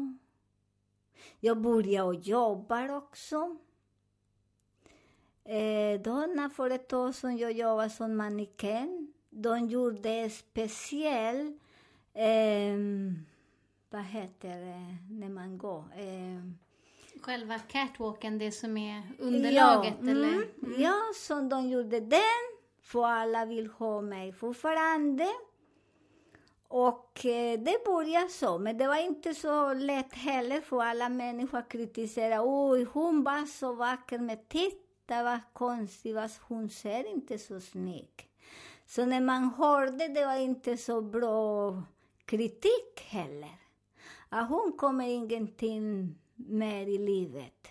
Jag 1.41 1.61
började 1.61 2.19
jobba 2.19 2.97
också. 2.97 3.57
Eh, 5.45 6.00
då 6.00 6.12
när 6.27 6.49
för 6.49 6.71
ett 6.71 6.93
år 6.93 7.12
sedan 7.12 7.37
jag 7.39 7.53
jobbade 7.53 7.91
som 7.91 8.17
mannequin, 8.17 9.12
de 9.31 9.67
gjorde 9.69 10.31
speciell, 10.31 11.59
eh, 12.15 12.77
vad 13.91 14.03
heter 14.05 14.49
det 14.61 14.97
när 15.15 15.29
man 15.29 15.59
går? 15.59 15.85
Eh, 15.97 16.50
Själva 17.23 17.59
catwalken, 17.59 18.39
det 18.39 18.53
som 18.53 18.77
är 18.77 19.03
underlaget 19.19 19.95
ja, 20.00 20.11
eller? 20.11 20.29
Mm, 20.33 20.75
Ja, 20.79 20.95
så 21.17 21.41
de 21.41 21.69
gjorde 21.69 22.00
den, 22.00 22.59
för 22.83 23.04
alla 23.06 23.45
vill 23.45 23.67
ha 23.67 24.00
mig 24.00 24.33
fortfarande. 24.33 25.26
Och 26.73 27.26
eh, 27.26 27.61
det 27.61 27.85
började 27.85 28.28
så, 28.28 28.59
men 28.59 28.78
det 28.78 28.87
var 28.87 28.97
inte 28.97 29.35
så 29.35 29.75
lätt 29.75 30.15
heller 30.15 30.61
för 30.61 30.83
alla 30.83 31.09
människor 31.09 31.71
kritiserade. 31.71 32.43
Oj, 32.45 32.85
hon 32.85 33.25
var 33.25 33.47
så 33.47 33.73
vacker, 33.73 34.19
men 34.19 34.39
titta 34.49 35.23
vad 35.23 35.41
konstig, 35.52 36.15
vad 36.15 36.30
hon 36.41 36.69
ser 36.69 37.13
inte 37.13 37.39
så 37.39 37.61
snygg. 37.61 38.28
Så 38.87 39.04
när 39.04 39.21
man 39.21 39.45
hörde 39.45 40.09
det 40.09 40.26
var 40.26 40.37
inte 40.37 40.76
så 40.76 41.02
bra 41.02 41.83
kritik 42.25 43.06
heller. 43.09 43.54
Att 44.28 44.49
hon 44.49 44.73
kommer 44.73 45.09
ingenting 45.09 46.15
mer 46.35 46.87
i 46.87 46.99
livet. 46.99 47.69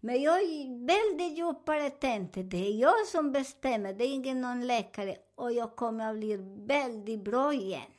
Men 0.00 0.22
jag 0.22 0.38
väldigt 0.86 1.38
djupare 1.38 1.90
tänkte, 1.90 2.42
det 2.42 2.68
är 2.68 2.80
jag 2.80 3.06
som 3.06 3.32
bestämmer, 3.32 3.92
det 3.92 4.04
är 4.04 4.14
ingen 4.14 4.40
någon 4.40 4.66
läkare. 4.66 5.16
Och 5.34 5.52
jag 5.52 5.76
kommer 5.76 6.10
att 6.10 6.16
bli 6.16 6.36
väldigt 6.66 7.24
bra 7.24 7.54
igen. 7.54 7.90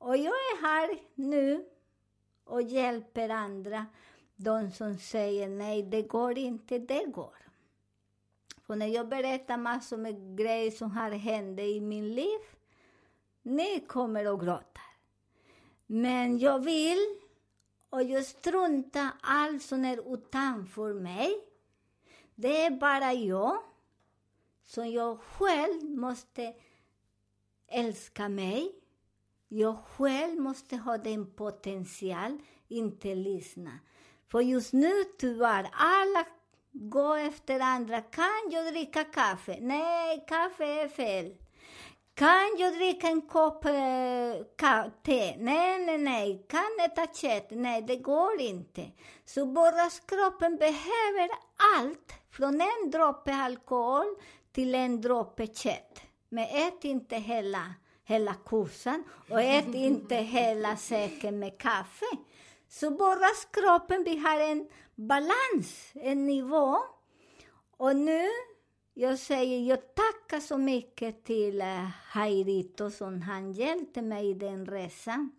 Och 0.00 0.16
jag 0.16 0.34
är 0.34 0.62
här 0.62 0.98
nu 1.14 1.64
och 2.44 2.62
hjälper 2.62 3.28
andra. 3.28 3.86
De 4.36 4.70
som 4.70 4.98
säger 4.98 5.48
nej, 5.48 5.82
det 5.82 6.02
går 6.02 6.38
inte, 6.38 6.78
det 6.78 7.04
går. 7.04 7.36
För 8.66 8.76
när 8.76 8.86
jag 8.86 9.08
berättar 9.08 9.56
massor 9.56 9.96
med 9.96 10.38
grejer 10.38 10.70
som 10.70 10.90
har 10.90 11.10
hänt 11.10 11.60
i 11.60 11.80
min 11.80 12.14
liv, 12.14 12.38
ni 13.42 13.80
kommer 13.80 14.32
och 14.32 14.40
gråter. 14.40 14.82
Men 15.86 16.38
jag 16.38 16.58
vill, 16.58 17.18
och 17.90 18.02
jag 18.02 18.24
struntar 18.24 19.10
allt 19.20 19.62
som 19.62 19.84
är 19.84 20.14
utanför 20.14 20.94
mig. 20.94 21.44
Det 22.34 22.62
är 22.64 22.70
bara 22.70 23.12
jag, 23.12 23.62
som 24.62 24.90
jag 24.90 25.20
själv 25.20 25.84
måste 25.84 26.54
älska 27.66 28.28
mig. 28.28 28.79
Jag 29.52 29.76
själv 29.78 30.40
måste 30.40 30.76
ha 30.76 30.98
den 30.98 31.34
potential, 31.34 32.38
inte 32.68 33.14
lyssna. 33.14 33.78
För 34.28 34.40
just 34.40 34.72
nu, 34.72 35.04
tyvärr, 35.18 35.68
alla 35.72 36.26
går 36.72 37.18
efter 37.18 37.60
andra. 37.60 38.00
Kan 38.00 38.50
jag 38.50 38.66
dricka 38.66 39.04
kaffe? 39.04 39.58
Nej, 39.60 40.24
kaffe 40.28 40.64
är 40.64 40.88
fel. 40.88 41.34
Kan 42.14 42.56
jag 42.58 42.74
dricka 42.74 43.08
en 43.08 43.22
kopp 43.22 43.64
eh, 43.64 43.72
te? 45.02 45.36
Nej, 45.38 45.86
nej, 45.86 45.98
nej. 45.98 46.46
Kan 46.48 46.84
äta 46.84 47.06
kött? 47.06 47.46
Nej, 47.50 47.82
det 47.82 47.96
går 47.96 48.40
inte. 48.40 48.90
Så 49.24 49.46
bara 49.46 49.90
kroppen 50.06 50.56
behöver 50.56 51.28
allt, 51.76 52.12
från 52.30 52.60
en 52.60 52.90
droppe 52.90 53.34
alkohol 53.34 54.06
till 54.52 54.74
en 54.74 55.00
droppe 55.00 55.46
kött. 55.46 56.02
Men 56.28 56.44
ät 56.44 56.84
inte 56.84 57.16
hela, 57.16 57.74
hela 58.10 58.34
kossan 58.34 59.04
och 59.28 59.40
ät 59.40 59.74
inte 59.74 60.14
hela 60.14 60.76
säcken 60.76 61.38
med 61.38 61.58
kaffe. 61.58 62.06
Så 62.68 62.90
kroppen, 63.52 64.04
vi 64.04 64.16
har 64.16 64.40
en 64.40 64.68
balans, 64.94 65.92
en 65.94 66.26
nivå. 66.26 66.76
Och 67.76 67.96
nu 67.96 68.28
jag 68.94 69.18
säger, 69.18 69.60
jag 69.60 69.78
tackar 69.94 70.40
så 70.40 70.58
mycket 70.58 71.24
till 71.24 71.60
eh, 71.60 71.88
Hairito 72.06 72.90
som 72.90 73.22
han 73.22 73.52
hjälpte 73.52 74.02
mig 74.02 74.30
i 74.30 74.34
den 74.34 74.66
resan. 74.66 75.32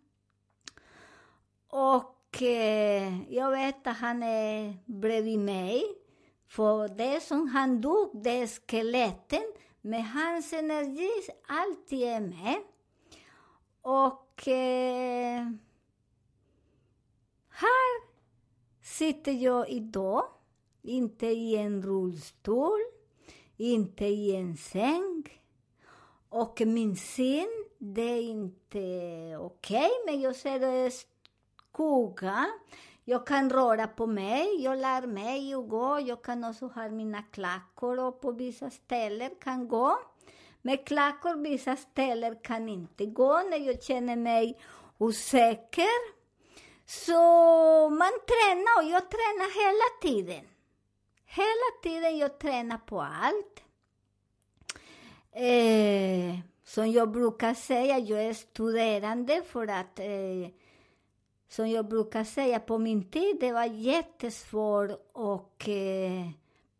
Och 1.67 2.41
eh, 2.41 3.33
jag 3.33 3.51
vet 3.51 3.87
att 3.87 3.97
han 3.97 4.23
är 4.23 4.77
bredvid 4.85 5.39
mig. 5.39 5.83
För 6.47 6.87
det 6.87 7.23
som 7.23 7.47
han 7.47 7.81
dog, 7.81 8.23
det 8.23 8.41
är 8.41 8.47
skeletten. 8.47 9.43
Men 9.81 10.01
hans 10.01 10.53
energi 10.53 11.11
alltid 11.47 12.03
är 12.03 12.19
med. 12.19 12.61
Och 13.81 14.47
eh, 14.47 15.47
här 17.49 18.07
sitter 18.81 19.31
jag 19.31 19.69
idag. 19.69 20.23
Inte 20.83 21.27
i 21.27 21.55
en 21.55 21.81
rullstol 21.81 22.79
inte 23.61 24.05
i 24.05 24.35
en 24.35 24.57
säng. 24.57 25.23
Och 26.29 26.61
min 26.65 26.95
syn, 26.95 27.65
det 27.77 28.01
är 28.01 28.21
inte 28.21 28.77
okej, 29.39 29.85
okay, 29.85 29.89
men 30.05 30.21
jag 30.21 30.35
ser 30.35 30.89
skugga. 30.89 32.47
Jag 33.03 33.27
kan 33.27 33.49
röra 33.49 33.87
på 33.87 34.07
mig, 34.07 34.63
jag 34.63 34.77
lär 34.77 35.07
mig 35.07 35.53
att 35.53 35.69
gå. 35.69 35.99
Jag 35.99 36.21
kan 36.23 36.43
också 36.43 36.67
ha 36.67 36.89
mina 36.89 37.21
klackor 37.21 37.99
och 37.99 38.21
på 38.21 38.31
vissa 38.31 38.69
ställen 38.69 39.31
kan 39.41 39.67
gå. 39.67 39.99
Med 40.61 40.87
klackor 40.87 41.35
vissa 41.35 41.75
ställen 41.75 42.35
kan 42.43 42.69
inte 42.69 43.05
gå 43.05 43.41
när 43.49 43.57
jag 43.57 43.83
känner 43.83 44.15
mig 44.15 44.59
osäker. 44.97 46.21
Så 46.85 47.19
man 47.89 48.11
tränar 48.27 48.83
och 48.83 48.91
jag 48.91 49.09
tränar 49.09 49.49
hela 49.63 50.13
tiden. 50.13 50.45
Hela 51.25 51.81
tiden 51.83 52.17
jag 52.17 52.39
tränar 52.39 52.77
på 52.77 53.01
allt. 53.01 53.63
Eh, 55.31 56.39
som 56.63 56.91
jag 56.91 57.11
brukar 57.11 57.53
säga, 57.53 57.99
jag 57.99 58.23
är 58.23 58.33
studerande 58.33 59.41
för 59.43 59.67
att 59.67 59.99
eh, 59.99 60.49
som 61.51 61.69
jag 61.69 61.87
brukar 61.87 62.23
säga, 62.23 62.59
på 62.59 62.77
min 62.77 63.03
tid 63.03 63.37
det 63.39 63.51
var 63.51 63.65
jättesvårt 63.65 64.91
att 65.13 65.67
eh, 65.67 66.29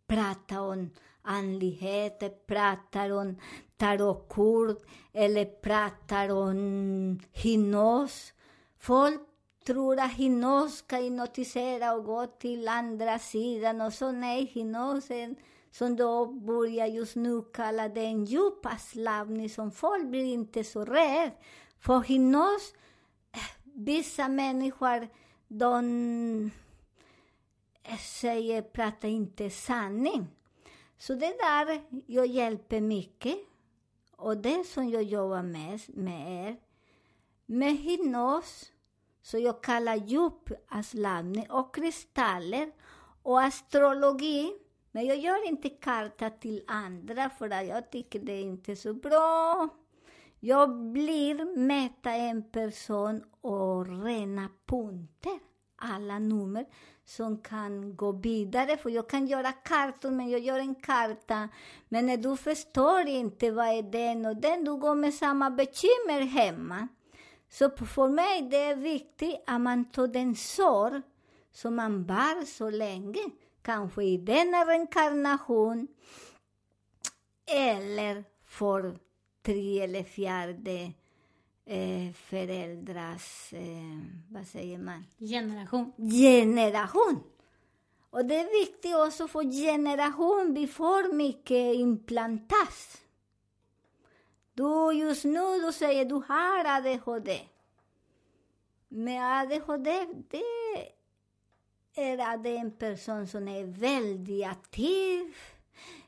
prata 0.07 0.62
om 0.62 0.89
andligheter, 1.21 2.29
pratar 2.29 3.10
om 3.12 3.36
tarotkort 3.77 4.84
eller 5.13 5.45
pratar 5.45 6.29
om 6.31 7.19
hypnos. 7.34 8.34
Folk 8.79 9.21
tror 9.65 9.99
att 9.99 10.13
hypnos 10.13 10.77
ska 10.77 10.95
hypnotisera 10.95 11.93
och 11.93 12.05
gå 12.05 12.25
till 12.25 12.67
andra 12.67 13.19
sidan 13.19 13.81
och 13.81 13.93
så 13.93 14.12
nej, 14.12 14.45
hypnosen 14.53 15.36
som 15.71 15.95
då 15.95 16.25
börjar 16.25 16.88
just 16.88 17.15
nu 17.15 17.41
kalla 17.53 17.89
det 17.89 18.01
en 18.01 18.25
djup 18.25 18.65
avslappning 18.65 19.49
som 19.49 19.71
folk 19.71 20.07
blir 20.07 20.34
inte 20.34 20.63
så 20.63 20.86
rädd. 20.86 21.31
För 21.79 21.99
hypnos, 21.99 22.73
vissa 23.73 24.27
människor, 24.27 25.07
de 25.47 26.51
säger, 27.99 28.62
pratar 28.62 29.07
inte 29.07 29.49
sanning. 29.49 30.27
Så 30.97 31.13
det 31.13 31.36
där 31.39 31.81
jag 32.05 32.27
hjälper 32.27 32.81
mycket. 32.81 33.38
Och 34.15 34.38
det 34.38 34.67
som 34.67 34.89
jag 34.89 35.03
jobbar 35.03 35.43
mest 35.43 35.88
med 35.88 36.47
är 36.47 36.57
med 37.45 37.77
hypnos, 37.77 38.71
så 39.21 39.38
jag 39.38 39.63
kallar 39.63 39.95
djup 39.95 40.51
avslappning 40.69 41.51
och 41.51 41.75
kristaller 41.75 42.71
och 43.23 43.41
astrologi. 43.41 44.53
Men 44.91 45.05
jag 45.05 45.17
gör 45.17 45.47
inte 45.47 45.69
karta 45.69 46.29
till 46.29 46.63
andra 46.67 47.29
för 47.29 47.49
jag 47.49 47.91
tycker 47.91 48.19
det 48.19 48.34
är 48.34 48.43
inte 48.43 48.75
så 48.75 48.93
bra. 48.93 49.69
Jag 50.43 50.77
blir 50.91 51.58
mäta 51.58 52.12
en 52.12 52.43
person 52.43 53.23
och 53.41 54.04
rena 54.04 54.49
punkter, 54.65 55.39
alla 55.75 56.19
nummer 56.19 56.65
som 57.06 57.38
kan 57.41 57.95
gå 57.95 58.12
vidare. 58.12 58.77
För 58.77 58.89
jag 58.89 59.10
kan 59.10 59.27
göra 59.27 59.51
kartor, 59.51 60.12
men 60.12 60.30
jag 60.30 60.39
gör 60.41 60.60
en 60.60 60.75
karta. 60.75 61.49
Men 61.89 62.06
när 62.06 62.17
du 62.17 62.38
förstår 62.38 63.08
inte 63.08 63.51
vad 63.51 63.67
är 63.67 63.84
den 63.84 64.25
och 64.25 64.36
den, 64.36 64.63
du 64.63 64.75
går 64.75 64.95
med 64.95 65.13
samma 65.13 65.49
bekymmer 65.49 66.21
hemma. 66.21 66.88
Så 67.49 67.69
för 67.69 68.08
mig 68.08 68.41
det 68.41 68.58
är 68.58 68.75
viktigt 68.75 69.43
att 69.47 69.62
man 69.62 69.91
tar 69.91 70.08
den 70.08 70.36
sorg 70.36 71.01
som 71.51 71.75
man 71.75 72.06
bar 72.06 72.45
så 72.45 72.69
länge, 72.69 73.30
kanske 73.62 74.04
i 74.04 74.17
denna 74.17 74.65
reinkarnation, 74.65 75.88
eller 77.45 78.23
för 78.45 78.99
tre 79.41 79.80
eller 79.82 80.04
fjärde 80.04 80.91
eh, 81.65 82.13
föräldrars, 82.13 83.54
eh, 83.54 83.99
vad 84.30 84.47
säger 84.47 84.77
man, 84.77 85.06
Generation. 85.19 85.93
generation. 85.97 87.23
Och 88.10 88.25
det 88.25 88.36
är 88.36 88.65
viktigt 88.65 88.95
också 88.95 89.27
för 89.27 89.43
generation, 89.43 90.54
vi 90.54 90.67
får 90.67 91.13
mycket 91.13 91.75
implantas. 91.75 93.01
Du 94.54 94.93
just 94.93 95.25
nu, 95.25 95.60
du 95.65 95.73
säger 95.73 96.06
du 96.06 96.15
har 96.15 96.65
ADHD. 96.65 97.39
Men 98.88 99.23
ADHD, 99.23 100.06
det 100.30 100.38
är 100.38 101.01
det 101.95 102.49
är 102.49 102.60
en 102.60 102.71
person 102.71 103.27
som 103.27 103.47
är 103.47 103.63
väldigt 103.63 104.45
aktiv, 104.45 105.36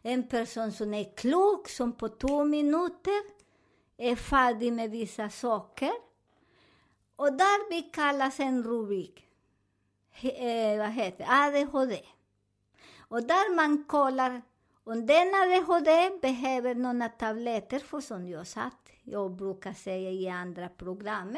en 0.02 0.28
person 0.28 0.72
som 0.72 0.94
är 0.94 1.18
klok, 1.18 1.70
som 1.70 1.92
på 1.94 2.10
två 2.10 2.46
minuter 2.46 3.22
är 3.98 4.16
färdig 4.16 4.74
med 4.74 4.92
vissa 4.92 5.30
saker. 5.30 5.92
Och 7.16 7.34
där 7.34 7.70
vi 7.70 7.82
kallas 7.82 8.40
en 8.40 8.64
rubrik, 8.64 9.28
He- 10.16 10.72
eh, 10.74 10.78
vad 10.80 10.90
heter 10.90 11.18
det? 11.18 11.30
ADHD. 11.30 12.02
Och 12.98 13.24
där 13.24 13.56
man 13.56 13.84
kollar 13.84 14.42
om 14.84 15.06
den 15.06 15.28
ADHD 15.36 16.12
behöver 16.22 16.76
några 16.76 17.10
tabletter, 17.10 17.80
för 17.80 18.02
som 18.02 18.28
jag 18.30 18.48
satt, 18.48 18.90
jag 19.04 19.32
brukar 19.32 19.74
säga 19.74 20.10
i 20.12 20.30
andra 20.30 20.70
program, 20.70 21.38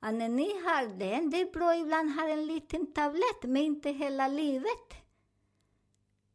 att 0.00 0.14
när 0.14 0.28
ni 0.28 0.48
har 0.64 0.98
den, 0.98 1.30
det 1.30 1.40
är 1.40 1.52
bra 1.52 1.76
ibland 1.76 2.10
ha 2.14 2.28
en 2.28 2.46
liten 2.46 2.92
tablett, 2.92 3.42
men 3.42 3.56
inte 3.62 3.90
hela 3.90 4.28
livet. 4.28 4.94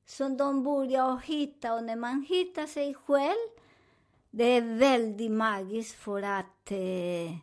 Som 0.09 0.37
de 0.37 0.63
börjar 0.63 1.17
hitta, 1.17 1.73
och 1.73 1.83
när 1.83 1.95
man 1.95 2.25
hittar 2.29 2.65
sig 2.65 2.93
själv, 2.93 3.49
det 4.31 4.43
är 4.43 4.77
väldigt 4.77 5.31
magiskt 5.31 5.95
för 5.95 6.21
att 6.21 6.71
eh, 6.71 7.37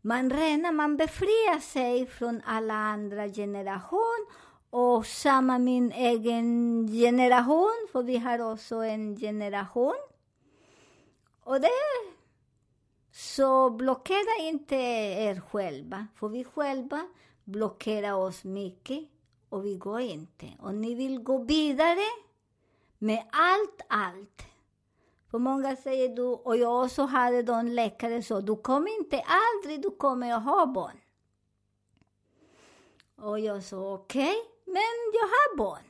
man 0.00 0.30
renar, 0.30 0.72
man 0.72 0.96
befriar 0.96 1.60
sig 1.60 2.06
från 2.06 2.42
alla 2.44 2.74
andra 2.74 3.28
generation. 3.28 4.26
Och 4.70 5.06
samma 5.06 5.58
min 5.58 5.92
egen 5.92 6.88
generation, 6.88 7.88
för 7.92 8.02
vi 8.02 8.16
har 8.16 8.52
också 8.52 8.76
en 8.76 9.16
generation. 9.16 9.96
Och 11.44 11.60
det 11.60 11.68
så 13.12 13.70
blockera 13.70 14.40
inte 14.40 14.74
er 14.74 15.40
själva, 15.40 16.06
för 16.16 16.28
vi 16.28 16.44
själva 16.44 17.06
blockerar 17.44 18.12
oss 18.12 18.44
mycket 18.44 19.11
och 19.52 19.64
vi 19.66 19.76
går 19.76 20.00
inte. 20.00 20.46
Och 20.58 20.74
ni 20.74 20.94
vill 20.94 21.18
gå 21.18 21.38
vidare 21.38 22.06
med 22.98 23.24
allt, 23.32 23.80
allt. 23.88 24.42
För 25.30 25.38
många 25.38 25.76
säger 25.76 26.08
du, 26.08 26.22
och 26.22 26.56
jag 26.56 26.84
också 26.84 27.02
hade 27.02 27.42
de 27.42 27.66
läkare 27.66 28.22
så, 28.22 28.40
du 28.40 28.56
kommer 28.56 28.98
inte 28.98 29.24
aldrig, 29.26 29.82
du 29.82 29.90
kommer 29.90 30.32
att 30.32 30.44
ha 30.44 30.66
barn. 30.66 31.00
Och 33.16 33.40
jag 33.40 33.62
sa 33.62 33.94
okej, 33.94 34.22
okay, 34.22 34.72
men 34.74 35.12
jag 35.12 35.28
har 35.28 35.56
barn. 35.56 35.84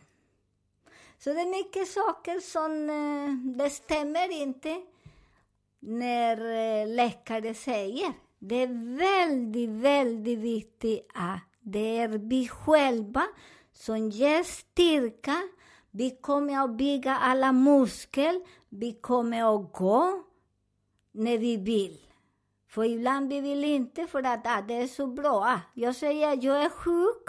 Så 1.19 1.33
det 1.33 1.41
är 1.41 1.51
mycket 1.51 1.89
saker 1.89 2.41
som 2.41 2.91
eh, 2.91 3.57
det 3.57 3.71
stämmer 3.71 4.43
inte 4.43 4.83
när 5.79 6.37
eh, 6.37 6.89
läkare 6.89 7.55
säger. 7.55 8.13
Det 8.39 8.57
är 8.57 8.97
väldigt, 8.99 9.71
väldigt 9.71 10.39
viktigt 10.39 11.09
att 11.15 11.52
det 11.63 11.99
är 11.99 12.09
vi 12.09 12.49
själva 12.49 13.23
som 13.73 14.11
ger 14.11 14.43
styrka. 14.43 15.37
Vi 15.91 16.11
kommer 16.21 16.65
att 16.65 16.77
bygga 16.77 17.17
alla 17.17 17.53
muskler. 17.53 18.41
Vi 18.69 18.93
kommer 18.93 19.55
att 19.55 19.73
gå 19.73 20.23
när 21.13 21.39
vi 21.39 21.57
vill. 21.57 21.99
För 22.69 22.85
ibland 22.85 23.29
vi 23.29 23.41
vill 23.41 23.65
inte 23.65 24.07
för 24.07 24.23
att 24.23 24.47
ah, 24.47 24.63
det 24.69 24.75
är 24.75 24.87
så 24.87 25.07
bra. 25.07 25.45
Ah, 25.45 25.61
jag 25.75 25.97
säger 25.97 26.33
att 26.33 26.43
jag 26.43 26.65
är 26.65 26.69
sjuk 26.69 27.29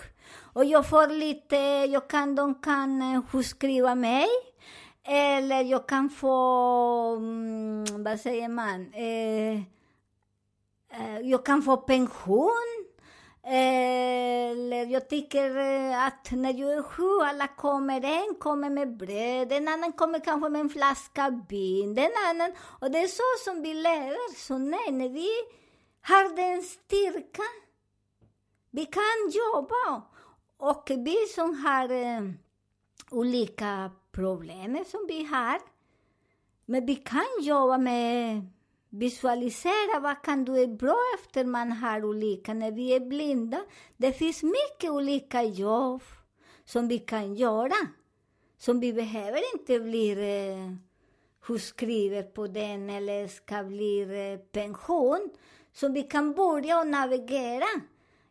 och 0.54 0.66
jag 0.66 0.90
får 0.90 1.08
lite, 1.08 1.56
jag 1.92 2.10
kan, 2.10 2.36
de 2.36 2.56
kan 2.56 3.02
eh, 3.02 3.22
sjukskriva 3.26 3.96
mig. 3.96 4.28
Eller 5.04 5.62
jag 5.64 5.88
kan 5.88 6.10
få, 6.10 6.36
mm, 7.18 8.04
vad 8.04 8.20
säger 8.20 8.48
man, 8.48 8.94
eh, 8.94 9.54
eh, 10.90 11.20
jag 11.24 11.46
kan 11.46 11.62
få 11.62 11.78
pension. 11.78 12.83
Eller 13.46 14.86
jag 14.86 15.10
tycker 15.10 15.56
att 16.08 16.32
när 16.32 16.54
jag 16.54 16.74
är 16.74 16.84
sju, 16.84 17.20
alla 17.24 17.48
kommer, 17.48 18.02
en 18.04 18.36
kommer 18.36 18.70
med 18.70 18.98
bröd, 18.98 19.52
en 19.52 19.68
annan 19.68 19.92
kommer 19.92 20.20
kanske 20.20 20.50
med 20.50 20.62
en 20.62 20.70
flaska 20.70 21.42
vin, 21.50 21.96
den 21.96 22.12
annan, 22.30 22.54
och 22.82 22.92
det 22.92 23.00
är 23.00 23.08
så 23.08 23.52
som 23.52 23.64
vi 23.64 23.74
lever. 23.74 24.36
Så 24.36 24.58
nej, 24.58 24.92
när 24.92 25.10
vi 25.10 25.30
har 26.02 26.36
den 26.36 26.64
styrka, 26.64 27.44
vi 28.72 28.86
kan 28.86 29.32
jobba. 29.32 30.02
Och 30.58 30.92
vi 30.98 31.16
som 31.36 31.58
har 31.58 31.92
eh, 31.92 32.22
olika 33.12 33.92
problem 34.12 34.86
som 34.88 35.06
vi 35.08 35.24
har, 35.24 35.60
men 36.66 36.86
vi 36.86 36.96
kan 36.96 37.26
jobba 37.42 37.78
med 37.78 38.42
visualisera 38.94 40.00
vad 40.00 40.22
kan 40.22 40.46
du 40.46 40.58
är 40.58 40.68
bra 40.68 41.00
efter 41.20 41.46
man 41.46 41.72
har 41.72 42.06
olika, 42.06 42.54
när 42.54 42.72
vi 42.72 42.96
är 42.96 43.00
blinda. 43.00 43.62
Det 43.98 44.14
finns 44.14 44.44
mycket 44.44 44.92
olika 44.92 45.44
jobb 45.44 46.02
som 46.66 46.88
vi 46.88 47.00
kan 47.00 47.36
göra. 47.36 47.76
Som 48.58 48.80
vi 48.80 48.94
behöver 48.94 49.54
inte 49.54 49.80
bli 49.80 50.12
eh, 50.12 50.76
sjukskriven 51.42 52.26
på 52.34 52.48
den 52.48 52.90
eller 52.90 53.28
ska 53.28 53.64
bli 53.64 54.02
eh, 54.02 54.40
pension. 54.40 55.30
Som 55.74 55.94
vi 55.94 56.04
kan 56.04 56.34
börja 56.34 56.80
och 56.80 56.88
navigera. 56.88 57.82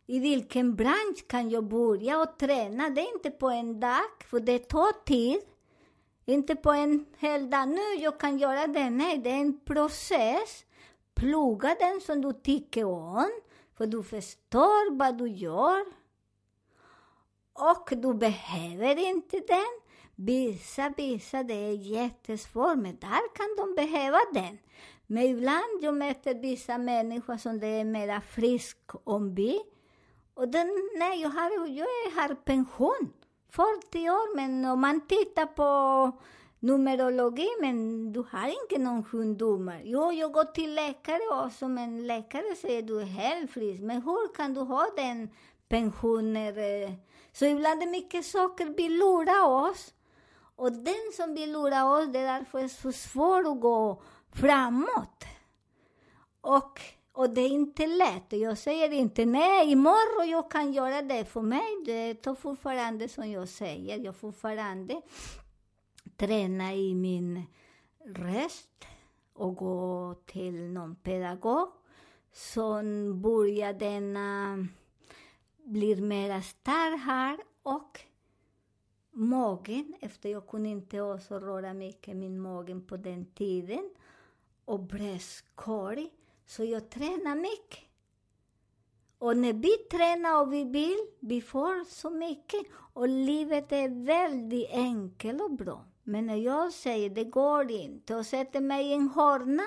I 0.07 0.19
vilken 0.19 0.75
bransch 0.75 1.27
kan 1.27 1.51
jag 1.51 1.65
börja 1.65 2.23
och 2.23 2.39
träna? 2.39 2.91
Det 2.91 3.01
är 3.01 3.15
inte 3.15 3.31
på 3.31 3.49
en 3.51 3.81
dag, 3.81 4.11
för 4.31 4.41
det 4.41 4.59
tar 4.59 5.05
tid. 5.05 5.41
Inte 6.25 6.57
på 6.57 6.71
en 6.71 7.07
hel 7.19 7.51
dag. 7.51 7.69
Nu 7.69 7.95
jag 7.99 8.21
kan 8.21 8.39
göra 8.39 8.67
det. 8.67 8.91
Nej, 8.91 9.19
det 9.19 9.31
är 9.31 9.41
en 9.41 9.61
process. 9.61 10.65
Plugga 11.15 11.77
den 11.81 12.01
som 12.01 12.21
du 12.21 12.33
tycker 12.33 12.85
om, 12.85 13.31
för 13.77 13.87
du 13.87 14.03
förstår 14.03 14.97
vad 14.97 15.19
du 15.19 15.29
gör. 15.29 15.85
Och 17.53 17.89
du 17.91 18.15
behöver 18.15 18.99
inte 18.99 19.37
den. 19.37 19.81
Vissa, 20.15 20.93
vissa, 20.97 21.43
det 21.43 21.55
är 21.55 21.73
jättesvårt, 21.73 22.77
men 22.77 22.97
där 22.97 23.35
kan 23.35 23.57
de 23.57 23.75
behöva 23.75 24.19
den. 24.33 24.59
Men 25.07 25.23
ibland 25.23 25.79
jag 25.81 25.95
möter 25.95 26.35
vissa 26.35 26.79
människor 26.79 27.37
som 27.37 27.61
det 27.61 27.67
är 27.67 27.85
mera 27.85 28.21
frisk 28.21 28.79
om 29.05 29.35
vi. 29.35 29.61
Och 30.35 30.49
den, 30.49 30.91
nej, 30.99 31.21
jag 31.21 31.29
har, 31.29 31.67
jag 31.67 31.87
har 32.15 32.35
pension. 32.35 33.13
40 33.53 34.11
år, 34.11 34.37
men 34.37 34.65
om 34.65 34.81
man 34.81 35.01
tittar 35.01 35.47
på 35.47 36.13
numerologi, 36.61 37.49
men 37.61 38.13
du 38.13 38.25
har 38.31 38.49
inte 38.49 38.79
någon 38.79 39.05
sjukdomar. 39.05 39.81
Jo, 39.85 40.13
jag 40.13 40.33
går 40.33 40.45
till 40.45 40.75
läkare 40.75 41.45
också, 41.47 41.69
men 41.69 42.07
läkare 42.07 42.57
säger 42.57 42.83
du 42.83 43.01
är 43.01 43.05
helt 43.05 43.51
frisk. 43.51 43.83
Men 43.83 44.03
hur 44.03 44.35
kan 44.35 44.55
du 44.55 44.61
ha 44.61 44.87
den 44.97 45.31
pensioner? 45.69 46.55
Så 47.33 47.45
ibland 47.45 47.83
är 47.83 47.87
mycket 47.87 48.25
saker 48.25 48.75
vi 48.77 48.89
lurar 48.89 49.47
oss. 49.47 49.95
Och 50.57 50.73
den 50.73 51.13
som 51.17 51.35
vill 51.35 51.53
lura 51.53 51.99
oss, 51.99 52.07
det 52.13 52.19
är 52.19 52.39
därför 52.39 52.59
det 52.59 52.65
är 52.65 52.69
så 52.69 52.93
svårt 52.93 53.47
att 53.47 53.61
gå 53.61 54.03
framåt. 54.33 55.25
Och, 56.41 56.81
och 57.13 57.31
det 57.31 57.41
är 57.41 57.49
inte 57.49 57.87
lätt. 57.87 58.33
Jag 58.33 58.59
säger 58.59 58.93
inte 58.93 59.27
nej, 59.27 59.73
imorgon 59.73 60.29
jag 60.31 60.51
kan 60.51 60.73
göra 60.73 61.03
det. 61.03 61.25
För 61.25 61.43
mig, 61.43 61.83
det 61.85 62.15
tar 62.15 62.35
fortfarande 62.35 63.09
som 63.09 63.31
jag 63.31 63.49
säger, 63.49 63.99
jag 63.99 64.17
fortfarande 64.17 65.03
träna 66.17 66.75
i 66.75 66.95
min 66.95 67.43
röst 68.05 68.85
och 69.33 69.57
gå 69.57 70.15
till 70.27 70.55
någon 70.55 70.95
pedagog 70.95 71.69
som 72.33 73.21
börjar 73.23 73.73
denna 73.73 74.59
blir 75.65 75.97
mera 75.97 76.43
stark 76.43 77.01
här 77.01 77.39
och 77.63 78.01
magen, 79.11 79.95
efter 80.01 80.29
jag 80.29 80.47
kunde 80.47 80.69
inte 80.69 81.01
också 81.01 81.39
röra 81.39 81.75
mycket 81.75 82.17
min 82.17 82.41
magen 82.41 82.87
på 82.87 82.97
den 82.97 83.27
tiden 83.27 83.91
och 84.65 84.81
bröstkorg, 84.81 86.11
så 86.53 86.65
jag 86.65 86.91
tränar 86.91 87.37
mycket. 87.37 87.85
Och 89.19 89.37
när 89.37 89.53
vi 89.53 89.77
tränar 89.77 90.41
och 90.41 90.53
vi 90.53 90.65
vill, 90.65 91.07
vi 91.21 91.41
får 91.41 91.85
så 91.85 92.11
mycket. 92.11 92.61
Och 92.93 93.09
livet 93.09 93.73
är 93.73 94.05
väldigt 94.05 94.71
enkelt 94.71 95.43
och 95.43 95.53
bra. 95.53 95.85
Men 96.03 96.27
när 96.27 96.37
jag 96.37 96.73
säger 96.73 97.11
det 97.11 97.25
går 97.25 97.71
inte 97.71 98.17
och 98.17 98.27
sätter 98.27 98.61
mig 98.61 98.87
i 98.87 98.93
en 98.93 99.09
hörna, 99.09 99.63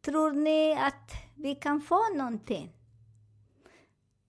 tror 0.00 0.32
ni 0.32 0.72
att 0.72 1.10
vi 1.34 1.54
kan 1.54 1.80
få 1.80 2.14
någonting? 2.14 2.72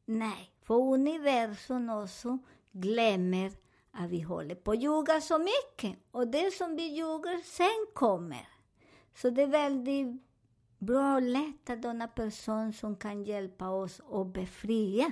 Nej, 0.06 0.52
för 0.62 0.76
universum 0.76 1.90
också 1.90 2.38
glömmer 2.72 3.52
att 3.92 4.10
vi 4.10 4.22
håller 4.22 4.56
på 4.56 4.72
att 4.72 4.82
ljuga 4.82 5.22
så 5.22 5.38
mycket. 5.40 6.00
Och 6.12 6.28
det 6.28 6.54
som 6.54 6.76
vi 6.76 6.88
ljuger 6.88 7.44
sen 7.44 7.94
kommer. 7.94 8.48
Så 9.16 9.30
det 9.30 9.42
är 9.42 9.48
väldigt 9.48 10.29
bra 10.80 11.16
och 11.16 11.22
leta 11.22 11.76
denna 11.76 12.08
person 12.08 12.74
som 12.74 12.96
kan 12.96 13.24
hjälpa 13.24 13.70
oss 13.70 14.02
att 14.12 14.34
befria. 14.34 15.12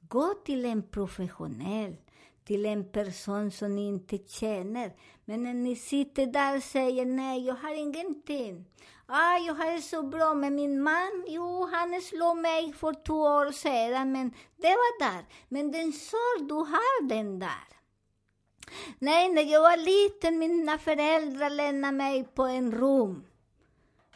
Gå 0.00 0.34
till 0.34 0.64
en 0.64 0.82
professionell, 0.82 1.96
till 2.44 2.66
en 2.66 2.92
person 2.92 3.50
som 3.50 3.74
ni 3.74 3.88
inte 3.88 4.18
känner. 4.18 4.92
Men 5.24 5.42
när 5.42 5.54
ni 5.54 5.76
sitter 5.76 6.26
där 6.26 6.56
och 6.56 6.62
säger 6.62 7.04
nej, 7.06 7.46
jag 7.46 7.54
har 7.54 7.74
ingenting. 7.74 8.64
Ah, 9.06 9.38
jag 9.38 9.54
har 9.54 9.72
det 9.72 9.82
så 9.82 10.02
bra 10.02 10.34
med 10.34 10.52
min 10.52 10.82
man. 10.82 11.24
Jo, 11.28 11.68
han 11.72 12.00
slog 12.00 12.36
mig 12.36 12.72
för 12.72 13.04
två 13.04 13.20
år 13.22 13.52
sedan, 13.52 14.12
men 14.12 14.30
det 14.56 14.68
var 14.68 14.98
där. 15.00 15.24
Men 15.48 15.72
den 15.72 15.92
sorg, 15.92 16.48
du 16.48 16.54
har 16.54 17.08
den 17.08 17.38
där. 17.38 17.76
Nej, 18.98 19.28
när 19.28 19.42
jag 19.42 19.60
var 19.60 19.76
liten, 19.76 20.38
mina 20.38 20.78
föräldrar 20.78 21.50
lämnade 21.50 21.96
mig 21.96 22.24
på 22.24 22.42
en 22.42 22.72
rum. 22.72 23.24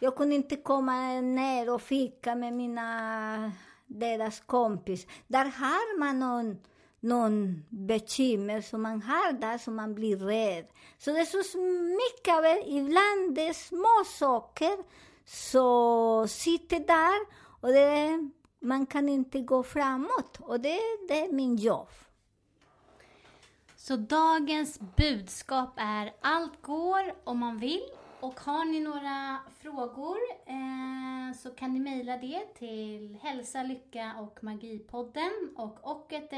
Jag 0.03 0.17
kunde 0.17 0.35
inte 0.35 0.57
komma 0.57 1.21
ner 1.21 1.75
och 1.75 1.83
fika 1.83 2.35
med 2.35 2.53
mina, 2.53 3.53
deras 3.87 4.41
kompis. 4.41 5.07
Där 5.27 5.45
har 5.45 5.99
man 5.99 6.19
någon, 6.19 6.59
någon 7.01 7.65
bekymmer 7.69 8.61
som 8.61 8.83
man 8.83 9.03
har 9.03 9.33
där, 9.33 9.59
som 9.59 9.77
man 9.77 9.95
blir 9.95 10.17
rädd. 10.17 10.67
Så 10.99 11.11
det 11.11 11.21
är 11.21 11.43
så 11.43 11.59
mycket 12.03 12.37
av 12.37 12.43
det, 12.43 12.63
ibland 12.67 13.35
det 13.35 13.49
är 13.49 13.53
små 13.53 14.05
saker, 14.19 14.79
så 15.25 16.27
sitter 16.29 16.81
där 16.81 17.21
och 17.61 17.73
det, 17.73 18.31
man 18.61 18.87
kan 18.87 19.09
inte 19.09 19.41
gå 19.41 19.63
framåt. 19.63 20.39
Och 20.41 20.61
det, 20.61 20.79
det 21.09 21.21
är 21.21 21.33
min 21.33 21.57
jobb. 21.57 21.89
Så 23.77 23.97
dagens 23.97 24.81
budskap 24.97 25.73
är 25.77 26.13
allt 26.21 26.63
går 26.63 27.15
om 27.25 27.39
man 27.39 27.59
vill. 27.59 27.91
Och 28.21 28.41
har 28.41 28.65
ni 28.65 28.81
några 28.81 29.39
frågor 29.61 30.17
eh, 30.47 31.37
så 31.39 31.51
kan 31.51 31.73
ni 31.75 31.81
mejla 31.81 32.17
det 32.17 32.55
till 32.55 33.19
hälsa, 33.23 33.63
lycka 33.63 34.15
och 34.19 34.45
magipodden 34.45 35.55
och 35.57 35.91
ocket 35.91 36.33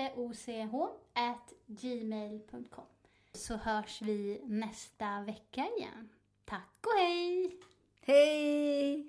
gmail.com. 1.67 2.85
Så 3.33 3.57
hörs 3.57 4.03
vi 4.03 4.41
nästa 4.45 5.21
vecka 5.21 5.69
igen. 5.79 6.09
Tack 6.45 6.79
och 6.87 6.99
hej! 6.99 7.59
Hej! 8.01 9.09